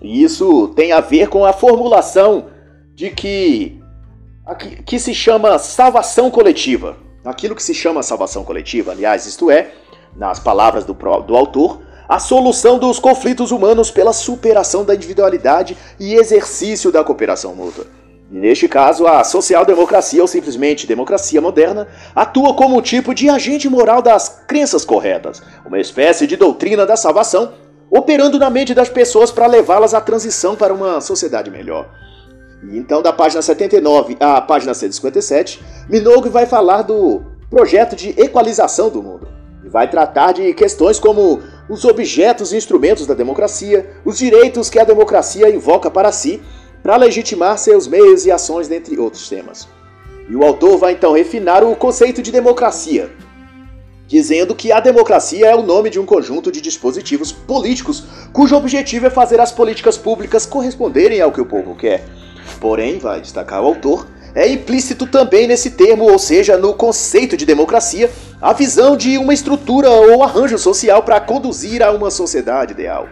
E 0.00 0.22
isso 0.22 0.68
tem 0.68 0.92
a 0.92 1.00
ver 1.00 1.28
com 1.28 1.44
a 1.44 1.52
formulação 1.52 2.46
de 2.94 3.10
que, 3.10 3.80
que 4.86 4.98
se 4.98 5.14
chama 5.14 5.58
salvação 5.58 6.30
coletiva. 6.30 6.96
Aquilo 7.24 7.54
que 7.54 7.62
se 7.62 7.74
chama 7.74 8.02
salvação 8.02 8.42
coletiva, 8.44 8.92
aliás, 8.92 9.26
isto 9.26 9.50
é, 9.50 9.72
nas 10.16 10.38
palavras 10.38 10.84
do, 10.84 10.94
do 10.94 11.36
autor, 11.36 11.82
a 12.08 12.18
solução 12.18 12.78
dos 12.78 12.98
conflitos 12.98 13.52
humanos 13.52 13.90
pela 13.90 14.12
superação 14.12 14.84
da 14.84 14.94
individualidade 14.94 15.76
e 15.98 16.14
exercício 16.14 16.90
da 16.90 17.04
cooperação 17.04 17.54
mútua. 17.54 17.99
Neste 18.30 18.68
caso, 18.68 19.08
a 19.08 19.24
social-democracia, 19.24 20.22
ou 20.22 20.28
simplesmente 20.28 20.86
democracia 20.86 21.40
moderna, 21.40 21.88
atua 22.14 22.54
como 22.54 22.78
um 22.78 22.82
tipo 22.82 23.12
de 23.12 23.28
agente 23.28 23.68
moral 23.68 24.00
das 24.00 24.42
crenças 24.46 24.84
corretas, 24.84 25.42
uma 25.66 25.80
espécie 25.80 26.28
de 26.28 26.36
doutrina 26.36 26.86
da 26.86 26.96
salvação, 26.96 27.52
operando 27.90 28.38
na 28.38 28.48
mente 28.48 28.72
das 28.72 28.88
pessoas 28.88 29.32
para 29.32 29.48
levá-las 29.48 29.94
à 29.94 30.00
transição 30.00 30.54
para 30.54 30.72
uma 30.72 31.00
sociedade 31.00 31.50
melhor. 31.50 31.88
E 32.62 32.78
então, 32.78 33.02
da 33.02 33.12
página 33.12 33.42
79 33.42 34.16
à 34.20 34.40
página 34.40 34.74
157, 34.74 35.60
Minogue 35.88 36.28
vai 36.28 36.46
falar 36.46 36.82
do 36.82 37.22
projeto 37.50 37.96
de 37.96 38.10
equalização 38.10 38.90
do 38.90 39.02
mundo 39.02 39.26
e 39.64 39.68
vai 39.68 39.90
tratar 39.90 40.30
de 40.30 40.54
questões 40.54 41.00
como 41.00 41.40
os 41.68 41.84
objetos 41.84 42.52
e 42.52 42.56
instrumentos 42.56 43.08
da 43.08 43.14
democracia, 43.14 43.90
os 44.04 44.18
direitos 44.18 44.70
que 44.70 44.78
a 44.78 44.84
democracia 44.84 45.50
invoca 45.50 45.90
para 45.90 46.12
si, 46.12 46.40
para 46.82 46.96
legitimar 46.96 47.58
seus 47.58 47.86
meios 47.86 48.26
e 48.26 48.30
ações, 48.30 48.68
dentre 48.68 48.98
outros 48.98 49.28
temas. 49.28 49.68
E 50.28 50.36
o 50.36 50.44
autor 50.44 50.78
vai 50.78 50.92
então 50.92 51.12
refinar 51.12 51.64
o 51.64 51.74
conceito 51.74 52.22
de 52.22 52.30
democracia, 52.30 53.10
dizendo 54.06 54.54
que 54.54 54.72
a 54.72 54.80
democracia 54.80 55.46
é 55.46 55.54
o 55.54 55.62
nome 55.62 55.90
de 55.90 56.00
um 56.00 56.06
conjunto 56.06 56.50
de 56.50 56.60
dispositivos 56.60 57.30
políticos 57.30 58.04
cujo 58.32 58.56
objetivo 58.56 59.06
é 59.06 59.10
fazer 59.10 59.40
as 59.40 59.52
políticas 59.52 59.96
públicas 59.96 60.46
corresponderem 60.46 61.20
ao 61.20 61.32
que 61.32 61.40
o 61.40 61.46
povo 61.46 61.76
quer. 61.76 62.04
Porém, 62.60 62.98
vai 62.98 63.20
destacar 63.20 63.62
o 63.62 63.66
autor, 63.66 64.06
é 64.34 64.48
implícito 64.48 65.06
também 65.06 65.46
nesse 65.46 65.70
termo, 65.70 66.10
ou 66.10 66.18
seja, 66.18 66.56
no 66.56 66.74
conceito 66.74 67.36
de 67.36 67.44
democracia, 67.44 68.10
a 68.40 68.52
visão 68.52 68.96
de 68.96 69.18
uma 69.18 69.34
estrutura 69.34 69.90
ou 69.90 70.22
arranjo 70.22 70.58
social 70.58 71.02
para 71.02 71.20
conduzir 71.20 71.82
a 71.82 71.90
uma 71.90 72.10
sociedade 72.10 72.72
ideal. 72.72 73.08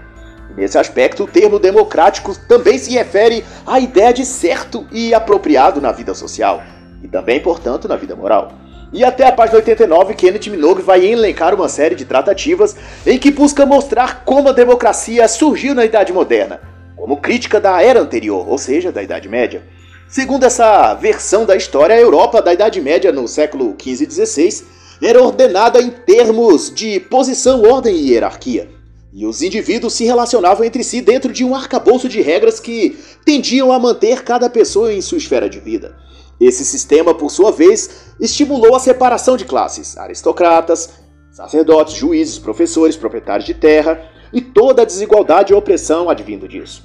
Nesse 0.59 0.77
aspecto, 0.77 1.23
o 1.23 1.27
termo 1.29 1.57
democrático 1.57 2.37
também 2.49 2.79
se 2.79 2.91
refere 2.91 3.45
à 3.65 3.79
ideia 3.79 4.13
de 4.13 4.27
certo 4.27 4.85
e 4.91 5.15
apropriado 5.15 5.81
na 5.81 5.93
vida 5.93 6.13
social, 6.15 6.61
e 7.01 7.07
também, 7.07 7.39
portanto, 7.39 7.87
na 7.87 7.95
vida 7.95 8.17
moral. 8.17 8.51
E 8.93 9.05
até 9.05 9.29
a 9.29 9.31
página 9.31 9.59
89, 9.59 10.15
Kenneth 10.15 10.51
Minogue 10.51 10.83
vai 10.83 11.07
elencar 11.07 11.55
uma 11.55 11.69
série 11.69 11.95
de 11.95 12.05
tratativas 12.05 12.75
em 13.07 13.17
que 13.21 13.31
busca 13.31 13.65
mostrar 13.65 14.25
como 14.25 14.49
a 14.49 14.53
democracia 14.53 15.29
surgiu 15.29 15.77
na 15.77 15.85
Idade 15.85 16.13
Moderna, 16.13 16.61
como 16.97 17.19
crítica 17.19 17.61
da 17.61 17.81
era 17.81 18.01
anterior, 18.01 18.45
ou 18.49 18.59
seja, 18.59 18.91
da 18.91 19.01
Idade 19.01 19.29
Média. 19.29 19.63
Segundo 20.09 20.43
essa 20.43 20.93
versão 20.95 21.47
da 21.47 21.55
história, 21.55 21.95
a 21.95 22.01
Europa 22.01 22.43
da 22.43 22.53
Idade 22.53 22.81
Média 22.81 23.13
no 23.13 23.29
século 23.29 23.77
XV 23.81 24.05
e 24.07 24.11
XVI 24.11 24.65
era 25.01 25.23
ordenada 25.23 25.81
em 25.81 25.91
termos 25.91 26.75
de 26.75 26.99
posição, 26.99 27.63
ordem 27.63 27.95
e 27.95 28.11
hierarquia. 28.11 28.78
E 29.19 29.27
os 29.27 29.43
indivíduos 29.43 29.95
se 29.95 30.05
relacionavam 30.05 30.65
entre 30.65 30.85
si 30.85 31.01
dentro 31.01 31.33
de 31.33 31.45
um 31.45 31.53
arcabouço 31.53 32.09
de 32.09 32.21
regras 32.21 32.61
que 32.61 32.97
tendiam 33.25 33.73
a 33.73 33.79
manter 33.81 34.23
cada 34.23 34.49
pessoa 34.49 34.95
em 34.95 35.01
sua 35.01 35.19
esfera 35.19 35.51
de 35.51 35.59
vida. 35.59 35.97
Esse 36.41 36.65
sistema, 36.65 37.13
por 37.13 37.29
sua 37.29 37.51
vez, 37.51 38.15
estimulou 38.21 38.77
a 38.77 38.79
separação 38.79 39.37
de 39.37 39.45
classes: 39.45 39.99
aristocratas, 39.99 40.91
sacerdotes, 41.33 41.95
juízes, 41.95 42.39
professores, 42.39 42.95
proprietários 42.95 43.45
de 43.45 43.55
terra 43.55 44.01
e 44.33 44.41
toda 44.41 44.83
a 44.83 44.85
desigualdade 44.85 45.53
e 45.53 45.57
opressão 45.57 46.09
advindo 46.09 46.47
disso. 46.47 46.85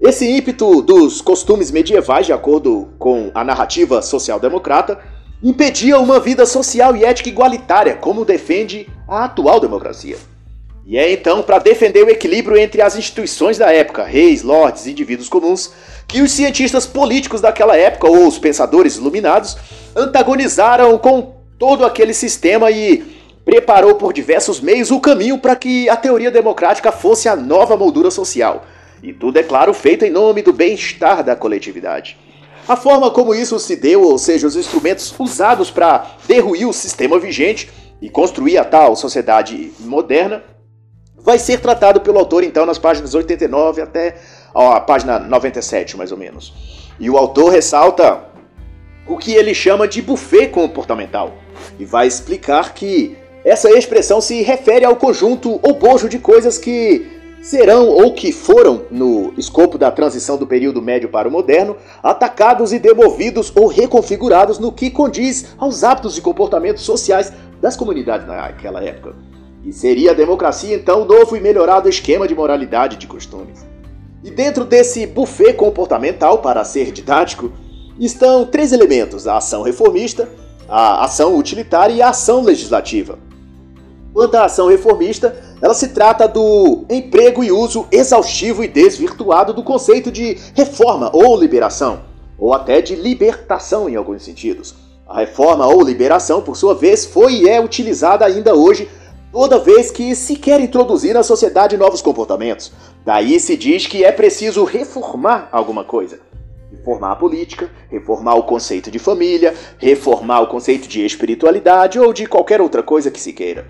Esse 0.00 0.30
ímpeto 0.30 0.80
dos 0.80 1.20
costumes 1.20 1.72
medievais, 1.72 2.24
de 2.24 2.32
acordo 2.32 2.90
com 3.00 3.32
a 3.34 3.42
narrativa 3.42 4.00
social-democrata, 4.00 5.00
impedia 5.42 5.98
uma 5.98 6.20
vida 6.20 6.46
social 6.46 6.94
e 6.94 7.04
ética 7.04 7.28
igualitária, 7.28 7.96
como 7.96 8.24
defende 8.24 8.88
a 9.08 9.24
atual 9.24 9.58
democracia. 9.58 10.33
E 10.86 10.98
é 10.98 11.12
então 11.12 11.42
para 11.42 11.58
defender 11.58 12.04
o 12.04 12.10
equilíbrio 12.10 12.58
entre 12.58 12.82
as 12.82 12.96
instituições 12.96 13.56
da 13.56 13.72
época, 13.72 14.04
reis, 14.04 14.42
lordes 14.42 14.86
e 14.86 14.90
indivíduos 14.90 15.28
comuns, 15.28 15.72
que 16.06 16.20
os 16.20 16.30
cientistas 16.30 16.86
políticos 16.86 17.40
daquela 17.40 17.76
época, 17.76 18.06
ou 18.06 18.26
os 18.26 18.38
pensadores 18.38 18.96
iluminados, 18.96 19.56
antagonizaram 19.96 20.98
com 20.98 21.36
todo 21.58 21.86
aquele 21.86 22.12
sistema 22.12 22.70
e 22.70 23.02
preparou 23.44 23.94
por 23.94 24.12
diversos 24.12 24.60
meios 24.60 24.90
o 24.90 25.00
caminho 25.00 25.38
para 25.38 25.56
que 25.56 25.88
a 25.88 25.96
teoria 25.96 26.30
democrática 26.30 26.92
fosse 26.92 27.28
a 27.28 27.36
nova 27.36 27.76
moldura 27.76 28.10
social 28.10 28.64
e 29.04 29.12
tudo, 29.12 29.38
é 29.38 29.42
claro, 29.42 29.74
feito 29.74 30.04
em 30.04 30.10
nome 30.10 30.40
do 30.40 30.50
bem-estar 30.50 31.22
da 31.22 31.36
coletividade. 31.36 32.16
A 32.66 32.74
forma 32.74 33.10
como 33.10 33.34
isso 33.34 33.58
se 33.58 33.76
deu, 33.76 34.02
ou 34.02 34.16
seja, 34.16 34.46
os 34.46 34.56
instrumentos 34.56 35.14
usados 35.18 35.70
para 35.70 36.16
derruir 36.26 36.66
o 36.66 36.72
sistema 36.72 37.18
vigente 37.18 37.70
e 38.00 38.08
construir 38.08 38.56
a 38.56 38.64
tal 38.64 38.96
sociedade 38.96 39.72
moderna, 39.80 40.42
vai 41.24 41.38
ser 41.38 41.58
tratado 41.58 42.00
pelo 42.02 42.18
autor 42.18 42.44
então 42.44 42.66
nas 42.66 42.78
páginas 42.78 43.14
89 43.14 43.80
até 43.80 44.16
a 44.54 44.78
página 44.80 45.18
97, 45.18 45.96
mais 45.96 46.12
ou 46.12 46.18
menos. 46.18 46.52
E 47.00 47.10
o 47.10 47.16
autor 47.16 47.50
ressalta 47.50 48.22
o 49.06 49.16
que 49.16 49.32
ele 49.32 49.54
chama 49.54 49.88
de 49.88 50.00
buffet 50.00 50.48
comportamental 50.48 51.32
e 51.78 51.84
vai 51.84 52.06
explicar 52.06 52.74
que 52.74 53.16
essa 53.44 53.70
expressão 53.70 54.20
se 54.20 54.42
refere 54.42 54.84
ao 54.84 54.96
conjunto 54.96 55.58
ou 55.62 55.74
bojo 55.74 56.08
de 56.08 56.18
coisas 56.18 56.56
que 56.56 57.10
serão 57.42 57.88
ou 57.88 58.14
que 58.14 58.32
foram, 58.32 58.86
no 58.90 59.34
escopo 59.36 59.76
da 59.76 59.90
transição 59.90 60.38
do 60.38 60.46
período 60.46 60.80
médio 60.80 61.10
para 61.10 61.28
o 61.28 61.30
moderno, 61.30 61.76
atacados 62.02 62.72
e 62.72 62.78
demovidos 62.78 63.52
ou 63.54 63.66
reconfigurados 63.66 64.58
no 64.58 64.72
que 64.72 64.90
condiz 64.90 65.54
aos 65.58 65.84
hábitos 65.84 66.16
e 66.16 66.22
comportamentos 66.22 66.84
sociais 66.84 67.32
das 67.60 67.76
comunidades 67.76 68.26
naquela 68.26 68.82
época. 68.82 69.33
E 69.64 69.72
seria 69.72 70.10
a 70.10 70.14
democracia 70.14 70.76
então 70.76 71.02
o 71.02 71.04
novo 71.04 71.36
e 71.36 71.40
melhorado 71.40 71.88
esquema 71.88 72.28
de 72.28 72.34
moralidade 72.34 72.96
de 72.96 73.06
costumes. 73.06 73.64
E 74.22 74.30
dentro 74.30 74.64
desse 74.64 75.06
buffet 75.06 75.54
comportamental, 75.54 76.38
para 76.38 76.64
ser 76.64 76.92
didático, 76.92 77.50
estão 77.98 78.44
três 78.44 78.72
elementos: 78.72 79.26
a 79.26 79.38
ação 79.38 79.62
reformista, 79.62 80.28
a 80.68 81.04
ação 81.04 81.36
utilitária 81.36 81.94
e 81.94 82.02
a 82.02 82.10
ação 82.10 82.42
legislativa. 82.42 83.18
Quanto 84.12 84.36
à 84.36 84.44
ação 84.44 84.68
reformista, 84.68 85.36
ela 85.60 85.74
se 85.74 85.88
trata 85.88 86.28
do 86.28 86.84
emprego 86.88 87.42
e 87.42 87.50
uso 87.50 87.86
exaustivo 87.90 88.62
e 88.62 88.68
desvirtuado 88.68 89.52
do 89.52 89.62
conceito 89.62 90.10
de 90.12 90.38
reforma 90.54 91.10
ou 91.12 91.36
liberação, 91.36 92.02
ou 92.38 92.54
até 92.54 92.80
de 92.80 92.94
libertação 92.94 93.88
em 93.88 93.96
alguns 93.96 94.22
sentidos. 94.22 94.74
A 95.06 95.20
reforma 95.20 95.66
ou 95.66 95.82
liberação, 95.82 96.40
por 96.42 96.56
sua 96.56 96.74
vez, 96.74 97.04
foi 97.04 97.34
e 97.34 97.48
é 97.48 97.60
utilizada 97.60 98.24
ainda 98.24 98.54
hoje 98.54 98.88
toda 99.34 99.58
vez 99.58 99.90
que 99.90 100.14
se 100.14 100.36
quer 100.36 100.60
introduzir 100.60 101.12
na 101.12 101.24
sociedade 101.24 101.76
novos 101.76 102.00
comportamentos. 102.00 102.70
Daí 103.04 103.40
se 103.40 103.56
diz 103.56 103.84
que 103.84 104.04
é 104.04 104.12
preciso 104.12 104.62
reformar 104.62 105.48
alguma 105.50 105.82
coisa. 105.82 106.20
Reformar 106.70 107.10
a 107.10 107.16
política, 107.16 107.68
reformar 107.90 108.36
o 108.36 108.44
conceito 108.44 108.92
de 108.92 108.98
família, 109.00 109.52
reformar 109.76 110.42
o 110.42 110.46
conceito 110.46 110.86
de 110.86 111.04
espiritualidade 111.04 111.98
ou 111.98 112.12
de 112.12 112.26
qualquer 112.26 112.60
outra 112.60 112.80
coisa 112.80 113.10
que 113.10 113.20
se 113.20 113.32
queira. 113.32 113.66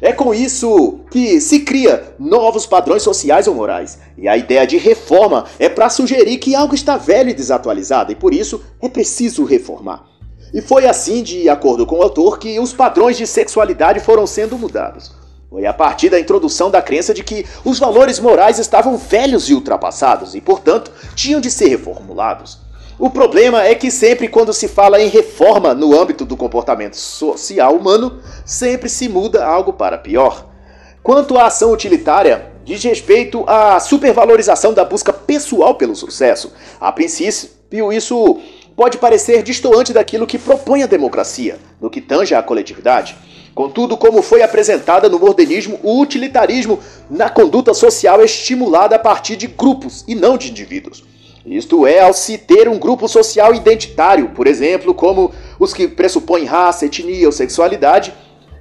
É 0.00 0.12
com 0.12 0.32
isso 0.32 1.00
que 1.10 1.40
se 1.40 1.60
cria 1.60 2.14
novos 2.16 2.64
padrões 2.64 3.02
sociais 3.02 3.48
ou 3.48 3.56
morais. 3.56 3.98
E 4.16 4.28
a 4.28 4.36
ideia 4.36 4.64
de 4.64 4.76
reforma 4.76 5.46
é 5.58 5.68
para 5.68 5.90
sugerir 5.90 6.38
que 6.38 6.54
algo 6.54 6.76
está 6.76 6.96
velho 6.96 7.30
e 7.30 7.34
desatualizado 7.34 8.12
e 8.12 8.14
por 8.14 8.32
isso 8.32 8.62
é 8.80 8.88
preciso 8.88 9.42
reformar. 9.42 10.07
E 10.52 10.62
foi 10.62 10.86
assim, 10.86 11.22
de 11.22 11.48
acordo 11.48 11.86
com 11.86 11.96
o 11.98 12.02
autor, 12.02 12.38
que 12.38 12.58
os 12.58 12.72
padrões 12.72 13.16
de 13.16 13.26
sexualidade 13.26 14.00
foram 14.00 14.26
sendo 14.26 14.58
mudados. 14.58 15.12
Foi 15.50 15.64
a 15.64 15.72
partir 15.72 16.10
da 16.10 16.20
introdução 16.20 16.70
da 16.70 16.82
crença 16.82 17.14
de 17.14 17.22
que 17.22 17.46
os 17.64 17.78
valores 17.78 18.18
morais 18.18 18.58
estavam 18.58 18.96
velhos 18.96 19.48
e 19.48 19.54
ultrapassados 19.54 20.34
e, 20.34 20.40
portanto, 20.40 20.92
tinham 21.14 21.40
de 21.40 21.50
ser 21.50 21.68
reformulados. 21.68 22.58
O 22.98 23.08
problema 23.08 23.64
é 23.64 23.74
que 23.74 23.90
sempre 23.90 24.28
quando 24.28 24.52
se 24.52 24.68
fala 24.68 25.00
em 25.00 25.08
reforma 25.08 25.72
no 25.72 25.98
âmbito 25.98 26.24
do 26.24 26.36
comportamento 26.36 26.96
social 26.96 27.74
humano, 27.74 28.20
sempre 28.44 28.88
se 28.88 29.08
muda 29.08 29.46
algo 29.46 29.72
para 29.72 29.96
pior. 29.96 30.46
Quanto 31.02 31.38
à 31.38 31.46
ação 31.46 31.72
utilitária, 31.72 32.52
diz 32.64 32.82
respeito 32.82 33.44
à 33.46 33.80
supervalorização 33.80 34.74
da 34.74 34.84
busca 34.84 35.12
pessoal 35.12 35.76
pelo 35.76 35.94
sucesso. 35.94 36.52
A 36.80 36.92
princípio, 36.92 37.92
isso 37.92 38.38
pode 38.78 38.96
parecer 38.96 39.42
distoante 39.42 39.92
daquilo 39.92 40.24
que 40.24 40.38
propõe 40.38 40.84
a 40.84 40.86
democracia, 40.86 41.58
no 41.80 41.90
que 41.90 42.00
tange 42.00 42.32
à 42.32 42.40
coletividade. 42.40 43.16
Contudo, 43.52 43.96
como 43.96 44.22
foi 44.22 44.40
apresentada 44.40 45.08
no 45.08 45.18
modernismo, 45.18 45.80
o 45.82 46.00
utilitarismo 46.00 46.78
na 47.10 47.28
conduta 47.28 47.74
social 47.74 48.20
é 48.20 48.24
estimulado 48.24 48.94
a 48.94 48.98
partir 49.00 49.34
de 49.34 49.48
grupos 49.48 50.04
e 50.06 50.14
não 50.14 50.38
de 50.38 50.50
indivíduos. 50.50 51.02
Isto 51.44 51.88
é, 51.88 51.98
ao 51.98 52.14
se 52.14 52.38
ter 52.38 52.68
um 52.68 52.78
grupo 52.78 53.08
social 53.08 53.52
identitário, 53.52 54.28
por 54.28 54.46
exemplo, 54.46 54.94
como 54.94 55.32
os 55.58 55.74
que 55.74 55.88
pressupõem 55.88 56.44
raça, 56.44 56.86
etnia 56.86 57.26
ou 57.26 57.32
sexualidade, 57.32 58.14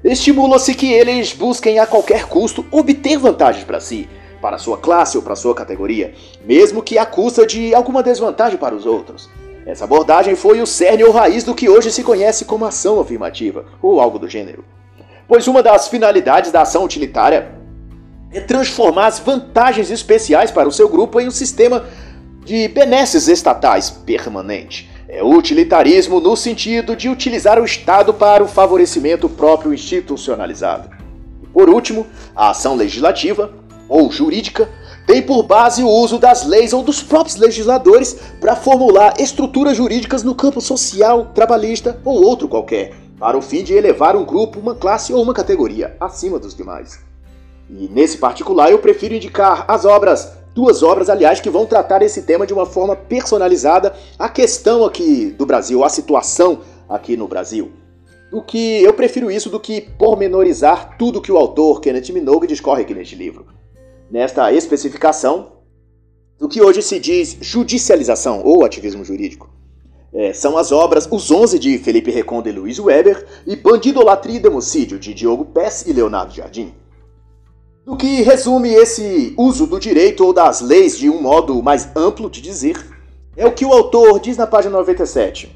estimula-se 0.03 0.73
que 0.73 0.91
eles 0.91 1.31
busquem 1.31 1.77
a 1.77 1.85
qualquer 1.85 2.25
custo 2.25 2.65
obter 2.71 3.19
vantagens 3.19 3.63
para 3.63 3.79
si, 3.79 4.09
para 4.41 4.57
sua 4.57 4.79
classe 4.79 5.15
ou 5.15 5.21
para 5.21 5.35
sua 5.35 5.53
categoria, 5.53 6.15
mesmo 6.43 6.81
que 6.81 6.97
à 6.97 7.05
custa 7.05 7.45
de 7.45 7.75
alguma 7.75 8.01
desvantagem 8.01 8.57
para 8.57 8.73
os 8.73 8.87
outros. 8.87 9.29
Essa 9.67 9.83
abordagem 9.83 10.35
foi 10.35 10.61
o 10.61 10.65
cerne 10.65 11.03
ou 11.03 11.11
raiz 11.11 11.43
do 11.43 11.53
que 11.53 11.69
hoje 11.69 11.91
se 11.91 12.03
conhece 12.03 12.45
como 12.45 12.65
ação 12.65 12.99
afirmativa, 12.99 13.65
ou 13.81 13.99
algo 13.99 14.17
do 14.17 14.27
gênero 14.27 14.63
pois 15.27 15.47
uma 15.47 15.61
das 15.61 15.87
finalidades 15.87 16.51
da 16.51 16.61
ação 16.61 16.83
utilitária 16.83 17.51
é 18.31 18.39
transformar 18.39 19.07
as 19.07 19.19
vantagens 19.19 19.91
especiais 19.91 20.51
para 20.51 20.67
o 20.67 20.71
seu 20.71 20.87
grupo 20.87 21.19
em 21.19 21.27
um 21.27 21.31
sistema 21.31 21.85
de 22.45 22.67
benesses 22.69 23.27
estatais 23.27 23.89
permanente. 23.89 24.89
É 25.09 25.23
utilitarismo 25.23 26.19
no 26.19 26.35
sentido 26.35 26.95
de 26.95 27.09
utilizar 27.09 27.59
o 27.59 27.65
Estado 27.65 28.13
para 28.13 28.43
o 28.43 28.47
favorecimento 28.47 29.29
próprio 29.29 29.73
institucionalizado. 29.73 30.89
E 31.41 31.47
por 31.47 31.69
último, 31.69 32.05
a 32.35 32.49
ação 32.49 32.75
legislativa 32.75 33.53
ou 33.87 34.11
jurídica 34.11 34.69
tem 35.07 35.21
por 35.21 35.41
base 35.41 35.81
o 35.81 35.89
uso 35.89 36.19
das 36.19 36.45
leis 36.45 36.73
ou 36.73 36.83
dos 36.83 37.01
próprios 37.01 37.37
legisladores 37.37 38.17
para 38.41 38.57
formular 38.57 39.13
estruturas 39.17 39.77
jurídicas 39.77 40.21
no 40.21 40.35
campo 40.35 40.59
social, 40.59 41.31
trabalhista 41.33 41.97
ou 42.03 42.21
outro 42.21 42.49
qualquer 42.49 42.93
para 43.17 43.37
o 43.37 43.41
fim 43.41 43.63
de 43.63 43.73
elevar 43.73 44.15
um 44.17 44.25
grupo, 44.25 44.59
uma 44.59 44.75
classe 44.75 45.13
ou 45.13 45.23
uma 45.23 45.33
categoria 45.33 45.95
acima 45.99 46.37
dos 46.37 46.53
demais. 46.53 46.99
E 47.69 47.87
nesse 47.87 48.17
particular 48.17 48.69
eu 48.69 48.79
prefiro 48.79 49.13
indicar 49.13 49.65
as 49.67 49.85
obras, 49.85 50.33
duas 50.53 50.83
obras, 50.83 51.09
aliás, 51.09 51.39
que 51.39 51.49
vão 51.49 51.65
tratar 51.65 52.01
esse 52.01 52.23
tema 52.23 52.45
de 52.45 52.53
uma 52.53 52.65
forma 52.65 52.95
personalizada, 52.95 53.95
a 54.19 54.29
questão 54.29 54.85
aqui 54.85 55.31
do 55.31 55.45
Brasil, 55.45 55.83
a 55.83 55.89
situação 55.89 56.59
aqui 56.87 57.17
no 57.17 57.29
Brasil. 57.29 57.71
Do 58.29 58.41
que 58.41 58.83
eu 58.83 58.93
prefiro 58.93 59.31
isso 59.31 59.49
do 59.49 59.59
que 59.59 59.81
pormenorizar 59.81 60.97
tudo 60.97 61.21
que 61.21 61.31
o 61.31 61.37
autor 61.37 61.79
Kenneth 61.79 62.11
Minogue 62.11 62.45
discorre 62.45 62.81
aqui 62.81 62.93
neste 62.93 63.15
livro. 63.15 63.56
Nesta 64.09 64.53
especificação 64.53 65.57
do 66.39 66.47
que 66.47 66.61
hoje 66.61 66.81
se 66.81 66.99
diz 66.99 67.37
judicialização 67.41 68.41
ou 68.43 68.63
ativismo 68.63 69.03
jurídico. 69.03 69.49
É, 70.13 70.31
são 70.33 70.57
as 70.57 70.71
obras 70.71 71.07
Os 71.11 71.29
Onze 71.29 71.59
de 71.59 71.77
Felipe 71.77 72.09
Recondo 72.09 72.47
e 72.47 72.51
Luiz 72.51 72.79
Weber 72.79 73.25
e 73.45 73.55
Bandidolatria 73.55 74.37
e 74.37 74.39
Democídio 74.39 74.97
de 74.97 75.13
Diogo 75.13 75.45
Pes 75.45 75.85
e 75.85 75.91
Leonardo 75.91 76.33
Jardim. 76.33 76.73
No 77.85 77.97
que 77.97 78.21
resume 78.21 78.69
esse 78.69 79.33
uso 79.37 79.67
do 79.67 79.79
direito 79.79 80.25
ou 80.25 80.33
das 80.33 80.61
leis 80.61 80.97
de 80.97 81.09
um 81.09 81.21
modo 81.21 81.61
mais 81.61 81.89
amplo 81.95 82.29
de 82.29 82.41
dizer, 82.41 82.77
é 83.35 83.45
o 83.45 83.53
que 83.53 83.65
o 83.65 83.73
autor 83.73 84.19
diz 84.19 84.37
na 84.37 84.47
página 84.47 84.77
97, 84.77 85.55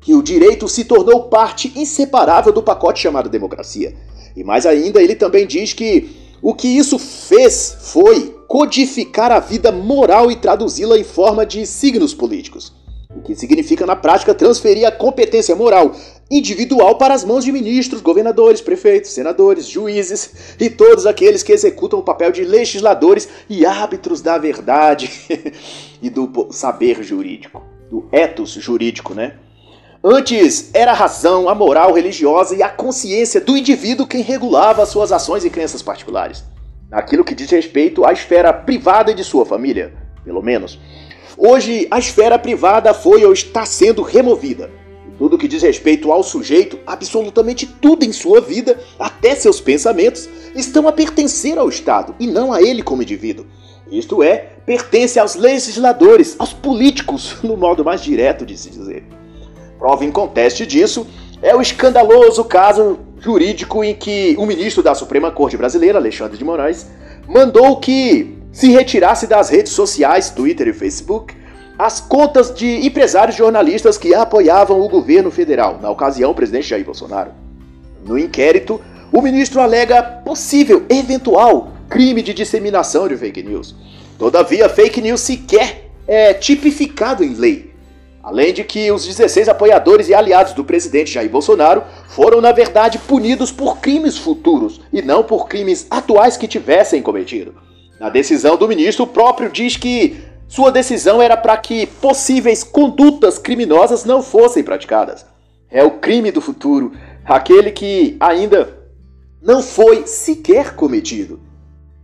que 0.00 0.14
o 0.14 0.22
direito 0.22 0.66
se 0.68 0.84
tornou 0.84 1.28
parte 1.28 1.72
inseparável 1.76 2.52
do 2.52 2.62
pacote 2.62 3.00
chamado 3.00 3.28
democracia. 3.28 3.94
E 4.36 4.42
mais 4.42 4.66
ainda, 4.66 5.02
ele 5.02 5.14
também 5.14 5.46
diz 5.46 5.72
que 5.72 6.19
o 6.42 6.54
que 6.54 6.68
isso 6.68 6.98
fez 6.98 7.76
foi 7.80 8.36
codificar 8.46 9.30
a 9.30 9.40
vida 9.40 9.70
moral 9.70 10.30
e 10.30 10.36
traduzi-la 10.36 10.98
em 10.98 11.04
forma 11.04 11.46
de 11.46 11.66
signos 11.66 12.12
políticos 12.14 12.72
o 13.14 13.20
que 13.20 13.34
significa 13.34 13.84
na 13.84 13.96
prática 13.96 14.34
transferir 14.34 14.86
a 14.86 14.92
competência 14.92 15.56
moral 15.56 15.94
individual 16.30 16.96
para 16.96 17.12
as 17.12 17.24
mãos 17.24 17.44
de 17.44 17.50
ministros, 17.50 18.00
governadores, 18.00 18.60
prefeitos, 18.60 19.10
senadores, 19.10 19.66
juízes 19.66 20.54
e 20.60 20.70
todos 20.70 21.06
aqueles 21.06 21.42
que 21.42 21.52
executam 21.52 21.98
o 21.98 22.04
papel 22.04 22.30
de 22.30 22.44
legisladores 22.44 23.28
e 23.48 23.66
árbitros 23.66 24.22
da 24.22 24.38
verdade 24.38 25.10
e 26.00 26.08
do 26.08 26.48
saber 26.52 27.02
jurídico, 27.02 27.62
do 27.90 28.08
ethos 28.12 28.52
jurídico, 28.52 29.12
né? 29.12 29.36
Antes 30.02 30.70
era 30.72 30.92
a 30.92 30.94
razão, 30.94 31.46
a 31.46 31.54
moral 31.54 31.92
religiosa 31.92 32.56
e 32.56 32.62
a 32.62 32.70
consciência 32.70 33.38
do 33.38 33.54
indivíduo 33.54 34.06
quem 34.06 34.22
regulava 34.22 34.86
suas 34.86 35.12
ações 35.12 35.44
e 35.44 35.50
crenças 35.50 35.82
particulares, 35.82 36.42
naquilo 36.88 37.22
que 37.22 37.34
diz 37.34 37.50
respeito 37.50 38.06
à 38.06 38.10
esfera 38.10 38.50
privada 38.50 39.12
de 39.12 39.22
sua 39.22 39.44
família, 39.44 39.92
pelo 40.24 40.40
menos. 40.40 40.80
Hoje, 41.36 41.86
a 41.90 41.98
esfera 41.98 42.38
privada 42.38 42.94
foi 42.94 43.26
ou 43.26 43.32
está 43.34 43.66
sendo 43.66 44.00
removida. 44.00 44.70
Tudo 45.18 45.36
que 45.36 45.46
diz 45.46 45.62
respeito 45.62 46.10
ao 46.10 46.22
sujeito, 46.22 46.78
absolutamente 46.86 47.66
tudo 47.66 48.02
em 48.02 48.10
sua 48.10 48.40
vida, 48.40 48.80
até 48.98 49.34
seus 49.34 49.60
pensamentos, 49.60 50.30
estão 50.56 50.88
a 50.88 50.92
pertencer 50.92 51.58
ao 51.58 51.68
Estado 51.68 52.14
e 52.18 52.26
não 52.26 52.54
a 52.54 52.62
ele 52.62 52.82
como 52.82 53.02
indivíduo. 53.02 53.44
Isto 53.92 54.22
é, 54.22 54.48
pertence 54.64 55.18
aos 55.18 55.34
legisladores, 55.34 56.36
aos 56.38 56.54
políticos, 56.54 57.36
no 57.44 57.54
modo 57.54 57.84
mais 57.84 58.00
direto 58.00 58.46
de 58.46 58.56
se 58.56 58.70
dizer. 58.70 59.20
Prova 59.80 60.04
inconteste 60.04 60.66
disso 60.66 61.06
é 61.40 61.56
o 61.56 61.62
escandaloso 61.62 62.44
caso 62.44 62.98
jurídico 63.18 63.82
em 63.82 63.94
que 63.94 64.36
o 64.38 64.44
ministro 64.44 64.82
da 64.82 64.94
Suprema 64.94 65.30
Corte 65.30 65.56
Brasileira, 65.56 65.98
Alexandre 65.98 66.36
de 66.36 66.44
Moraes, 66.44 66.86
mandou 67.26 67.78
que 67.78 68.36
se 68.52 68.70
retirasse 68.70 69.26
das 69.26 69.48
redes 69.48 69.72
sociais, 69.72 70.28
Twitter 70.28 70.68
e 70.68 70.74
Facebook, 70.74 71.34
as 71.78 71.98
contas 71.98 72.54
de 72.54 72.86
empresários 72.86 73.36
jornalistas 73.36 73.96
que 73.96 74.14
apoiavam 74.14 74.82
o 74.82 74.88
governo 74.88 75.30
federal, 75.30 75.78
na 75.80 75.88
ocasião 75.88 76.32
o 76.32 76.34
presidente 76.34 76.68
Jair 76.68 76.84
Bolsonaro. 76.84 77.30
No 78.04 78.18
inquérito, 78.18 78.78
o 79.10 79.22
ministro 79.22 79.62
alega 79.62 80.02
possível, 80.02 80.84
eventual, 80.90 81.72
crime 81.88 82.20
de 82.20 82.34
disseminação 82.34 83.08
de 83.08 83.16
fake 83.16 83.42
news. 83.42 83.74
Todavia, 84.18 84.68
fake 84.68 85.00
news 85.00 85.22
sequer 85.22 85.90
é 86.06 86.34
tipificado 86.34 87.24
em 87.24 87.32
lei. 87.32 87.69
Além 88.22 88.52
de 88.52 88.62
que 88.62 88.92
os 88.92 89.06
16 89.06 89.48
apoiadores 89.48 90.08
e 90.08 90.14
aliados 90.14 90.52
do 90.52 90.64
presidente 90.64 91.12
Jair 91.12 91.30
Bolsonaro 91.30 91.82
foram, 92.08 92.40
na 92.40 92.52
verdade, 92.52 92.98
punidos 92.98 93.50
por 93.50 93.78
crimes 93.78 94.18
futuros 94.18 94.80
e 94.92 95.00
não 95.00 95.24
por 95.24 95.48
crimes 95.48 95.86
atuais 95.90 96.36
que 96.36 96.46
tivessem 96.46 97.00
cometido. 97.00 97.54
Na 97.98 98.10
decisão 98.10 98.56
do 98.56 98.68
ministro, 98.68 99.04
o 99.04 99.08
próprio 99.08 99.50
diz 99.50 99.76
que 99.76 100.18
sua 100.46 100.70
decisão 100.70 101.22
era 101.22 101.36
para 101.36 101.56
que 101.56 101.86
possíveis 101.86 102.62
condutas 102.62 103.38
criminosas 103.38 104.04
não 104.04 104.22
fossem 104.22 104.62
praticadas. 104.62 105.24
É 105.70 105.82
o 105.82 105.92
crime 105.92 106.30
do 106.30 106.40
futuro, 106.40 106.92
aquele 107.24 107.70
que 107.70 108.16
ainda 108.20 108.76
não 109.40 109.62
foi 109.62 110.06
sequer 110.06 110.74
cometido. 110.74 111.40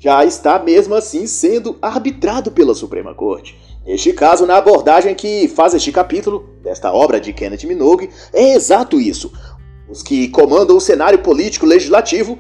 Já 0.07 0.25
está 0.25 0.57
mesmo 0.61 0.95
assim 0.95 1.27
sendo 1.27 1.77
arbitrado 1.83 2.53
pela 2.53 2.77
Suprema 2.77 3.13
Corte. 3.13 3.59
Neste 3.85 4.13
caso, 4.13 4.47
na 4.47 4.57
abordagem 4.57 5.17
que 5.17 5.49
faz 5.49 5.75
este 5.75 5.91
capítulo, 5.91 6.49
desta 6.63 6.93
obra 6.93 7.21
de 7.21 7.33
Kenneth 7.33 7.67
Minogue, 7.67 8.09
é 8.33 8.55
exato 8.55 9.01
isso. 9.01 9.33
Os 9.91 10.05
que 10.05 10.29
comandam 10.29 10.77
o 10.77 10.81
cenário 10.81 11.19
político 11.19 11.67
legislativo 11.67 12.39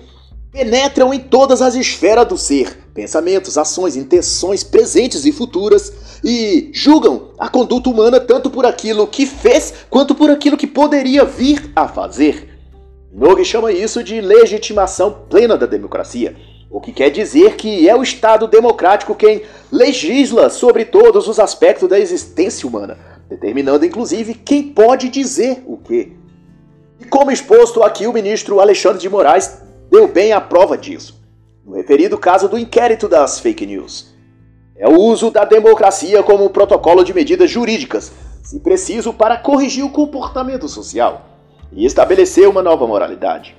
penetram 0.52 1.12
em 1.12 1.18
todas 1.18 1.60
as 1.60 1.74
esferas 1.74 2.28
do 2.28 2.38
ser, 2.38 2.78
pensamentos, 2.94 3.58
ações, 3.58 3.96
intenções 3.96 4.62
presentes 4.62 5.24
e 5.26 5.32
futuras, 5.32 5.92
e 6.22 6.70
julgam 6.72 7.32
a 7.36 7.48
conduta 7.48 7.90
humana 7.90 8.20
tanto 8.20 8.48
por 8.48 8.64
aquilo 8.64 9.08
que 9.08 9.26
fez 9.26 9.74
quanto 9.90 10.14
por 10.14 10.30
aquilo 10.30 10.56
que 10.56 10.68
poderia 10.68 11.24
vir 11.24 11.72
a 11.74 11.88
fazer. 11.88 12.48
Nogue 13.12 13.44
chama 13.44 13.72
isso 13.72 14.04
de 14.04 14.20
legitimação 14.20 15.24
plena 15.28 15.56
da 15.56 15.66
democracia, 15.66 16.36
o 16.70 16.80
que 16.80 16.92
quer 16.92 17.10
dizer 17.10 17.56
que 17.56 17.88
é 17.88 17.94
o 17.94 18.02
Estado 18.02 18.46
democrático 18.46 19.14
quem 19.14 19.42
legisla 19.70 20.50
sobre 20.50 20.84
todos 20.84 21.28
os 21.28 21.38
aspectos 21.38 21.88
da 21.88 21.98
existência 21.98 22.68
humana, 22.68 22.98
determinando 23.28 23.84
inclusive 23.84 24.34
quem 24.34 24.62
pode 24.64 25.08
dizer 25.08 25.62
o 25.66 25.76
quê. 25.76 26.12
E 27.00 27.04
como 27.04 27.30
exposto 27.30 27.82
aqui, 27.82 28.06
o 28.06 28.12
ministro 28.12 28.60
Alexandre 28.60 28.98
de 28.98 29.08
Moraes 29.08 29.62
deu 29.90 30.08
bem 30.08 30.32
a 30.32 30.40
prova 30.40 30.76
disso, 30.76 31.20
no 31.64 31.74
referido 31.74 32.18
caso 32.18 32.48
do 32.48 32.58
inquérito 32.58 33.08
das 33.08 33.38
fake 33.38 33.66
news. 33.66 34.14
É 34.76 34.88
o 34.88 35.00
uso 35.00 35.30
da 35.30 35.44
democracia 35.44 36.22
como 36.22 36.50
protocolo 36.50 37.02
de 37.04 37.14
medidas 37.14 37.50
jurídicas, 37.50 38.12
se 38.42 38.60
preciso, 38.60 39.12
para 39.12 39.36
corrigir 39.36 39.84
o 39.84 39.90
comportamento 39.90 40.68
social 40.68 41.26
e 41.72 41.84
estabelecer 41.84 42.48
uma 42.48 42.62
nova 42.62 42.86
moralidade. 42.86 43.56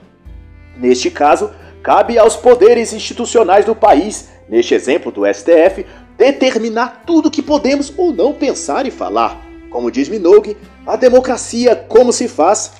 Neste 0.78 1.10
caso, 1.10 1.52
cabe 1.84 2.18
aos 2.18 2.36
poderes 2.36 2.94
institucionais 2.94 3.66
do 3.66 3.76
país, 3.76 4.30
neste 4.50 4.74
exemplo 4.74 5.12
do 5.12 5.26
STF, 5.26 5.86
determinar 6.18 7.04
tudo 7.06 7.32
que 7.32 7.42
podemos 7.42 7.94
ou 7.98 8.12
não 8.12 8.34
pensar 8.34 8.86
e 8.86 8.92
falar. 8.92 9.40
Como 9.70 9.92
diz 9.92 10.10
Minogue, 10.10 10.58
a 10.86 10.96
democracia, 10.96 11.76
como 11.76 12.12
se 12.12 12.28
faz, 12.28 12.72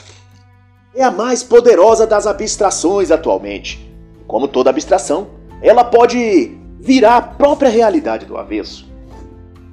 é 0.96 1.04
a 1.04 1.12
mais 1.12 1.44
poderosa 1.44 2.08
das 2.08 2.26
abstrações 2.26 3.12
atualmente. 3.12 3.94
Como 4.26 4.48
toda 4.48 4.70
abstração, 4.70 5.28
ela 5.62 5.84
pode 5.84 6.58
virar 6.80 7.18
a 7.18 7.22
própria 7.22 7.70
realidade 7.70 8.26
do 8.26 8.38
avesso. 8.38 8.88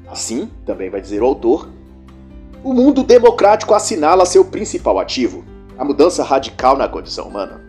Assim, 0.06 0.50
também 0.66 0.90
vai 0.90 1.00
dizer 1.00 1.22
o 1.22 1.26
autor, 1.26 1.68
o 2.62 2.72
mundo 2.72 3.02
democrático 3.02 3.74
assinala 3.74 4.26
seu 4.26 4.44
principal 4.44 4.98
ativo, 4.98 5.44
a 5.78 5.84
mudança 5.84 6.22
radical 6.22 6.76
na 6.76 6.88
condição 6.88 7.28
humana. 7.28 7.63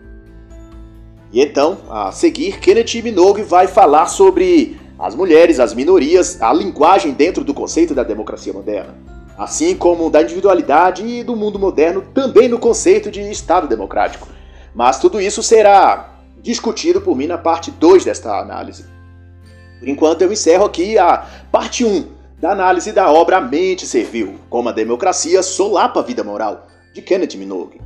E 1.32 1.40
então, 1.40 1.78
a 1.90 2.12
seguir, 2.12 2.58
Kenneth 2.60 3.02
Minogue 3.02 3.42
vai 3.42 3.66
falar 3.66 4.06
sobre 4.06 4.78
as 4.98 5.14
mulheres, 5.14 5.60
as 5.60 5.74
minorias, 5.74 6.40
a 6.40 6.52
linguagem 6.52 7.12
dentro 7.12 7.44
do 7.44 7.52
conceito 7.52 7.94
da 7.94 8.02
democracia 8.02 8.52
moderna, 8.52 8.94
assim 9.36 9.76
como 9.76 10.08
da 10.08 10.22
individualidade 10.22 11.06
e 11.06 11.22
do 11.22 11.36
mundo 11.36 11.58
moderno 11.58 12.02
também 12.14 12.48
no 12.48 12.58
conceito 12.58 13.10
de 13.10 13.20
Estado 13.30 13.68
democrático. 13.68 14.28
Mas 14.74 14.98
tudo 14.98 15.20
isso 15.20 15.42
será 15.42 16.14
discutido 16.40 17.00
por 17.00 17.16
mim 17.16 17.26
na 17.26 17.36
parte 17.36 17.70
2 17.70 18.04
desta 18.04 18.38
análise. 18.38 18.84
Por 19.78 19.88
enquanto 19.88 20.22
eu 20.22 20.32
encerro 20.32 20.64
aqui 20.64 20.96
a 20.96 21.26
parte 21.50 21.84
1 21.84 21.88
um 21.88 22.06
da 22.38 22.52
análise 22.52 22.92
da 22.92 23.10
obra 23.10 23.40
Mente 23.40 23.86
Servil, 23.86 24.36
como 24.48 24.68
a 24.68 24.72
democracia 24.72 25.42
solapa 25.42 26.00
a 26.00 26.02
vida 26.02 26.22
moral, 26.22 26.66
de 26.94 27.02
Kenneth 27.02 27.36
Minogue. 27.36 27.80